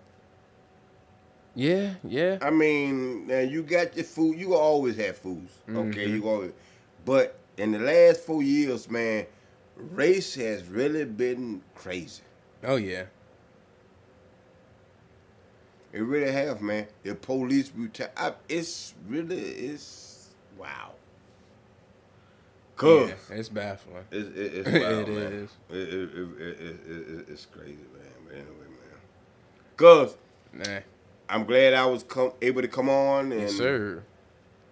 [1.55, 2.37] Yeah, yeah.
[2.41, 4.37] I mean, now you got your food.
[4.37, 6.07] You always have foods, okay?
[6.07, 6.15] Mhm.
[6.15, 6.51] You always,
[7.05, 9.25] but in the last four years, man,
[9.77, 12.23] race has really been crazy.
[12.63, 13.03] Oh yeah.
[15.93, 16.87] It really have, man.
[17.03, 18.35] The police brutality.
[18.49, 20.91] It's really, it's wow.
[22.75, 23.37] Cause yeah.
[23.37, 24.03] It's baffling.
[24.11, 25.33] It's, it, it's It wild, man.
[25.33, 25.49] is.
[25.69, 28.11] It, it, it, it, it, it, it's crazy, man.
[28.25, 28.99] But anyway, man.
[29.77, 30.17] Cause
[30.51, 30.79] Nah.
[31.29, 34.03] I'm glad I was come able to come on and Yes, sir.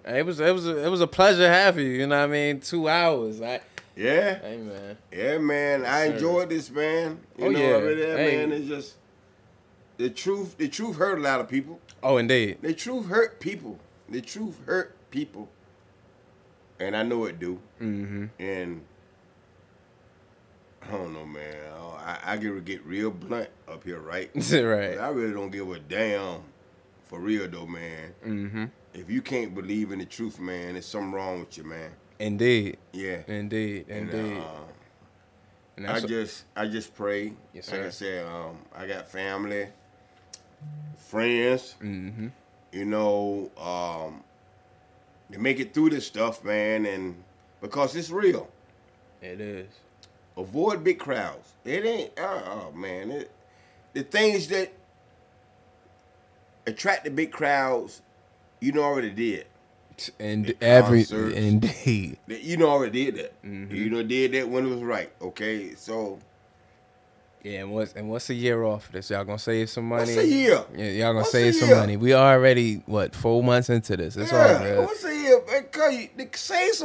[0.05, 1.93] It was it was a, it was a pleasure having you.
[1.93, 2.59] You know what I mean?
[2.59, 3.41] Two hours.
[3.41, 3.61] I,
[3.95, 4.97] yeah, hey man.
[5.11, 5.85] yeah, man.
[5.85, 6.13] I sir.
[6.13, 7.19] enjoyed this, man.
[7.37, 7.67] You Oh, know, yeah.
[7.67, 8.37] I have, Hey.
[8.37, 8.51] man.
[8.51, 8.95] It's just
[9.97, 10.57] the truth.
[10.57, 11.79] The truth hurt a lot of people.
[12.01, 12.57] Oh, indeed.
[12.61, 13.79] The truth hurt people.
[14.09, 15.47] The truth hurt people,
[16.79, 17.59] and I know it do.
[17.81, 18.25] Mm-hmm.
[18.39, 18.81] And
[20.87, 21.73] I don't know, man.
[22.03, 24.29] I, I get get real blunt up here, right?
[24.35, 24.97] right.
[24.99, 26.41] I really don't give a damn
[27.03, 28.13] for real though, man.
[28.25, 28.65] Mm-hmm.
[28.93, 31.91] If you can't believe in the truth, man, there's something wrong with you, man.
[32.19, 32.77] Indeed.
[32.91, 33.21] Yeah.
[33.27, 33.85] Indeed.
[33.89, 34.37] And, Indeed.
[34.37, 34.63] uh,
[35.77, 37.33] And I just I just pray.
[37.53, 39.67] Yes, like I said, um, I got family,
[40.97, 42.27] friends, mm-hmm.
[42.71, 44.23] you know, um,
[45.31, 47.23] to make it through this stuff, man, and
[47.61, 48.49] because it's real.
[49.21, 49.67] It is.
[50.37, 51.53] Avoid big crowds.
[51.65, 52.17] It ain't.
[52.19, 53.31] Uh, oh man, it,
[53.93, 54.73] the things that
[56.65, 58.01] attract the big crowds,
[58.59, 59.45] you know already did.
[60.19, 61.35] And The every concerts.
[61.37, 62.17] indeed.
[62.27, 63.43] That- You know already did that.
[63.43, 63.71] Mhm.
[63.71, 65.11] You know did that when it was right.
[65.21, 66.17] Okay, so
[67.43, 69.11] Yeah, and what's and what's a year off of this?
[69.11, 70.15] Y'all gonna save some money?
[70.15, 70.63] What's a year?
[70.75, 71.95] Yeah, y'all gonna What's save some money.
[71.97, 74.15] We already what four months into this.
[74.17, 74.79] It's all yeah, good.
[74.79, 75.41] what's a year?
[75.45, 76.81] Man, cause you, save some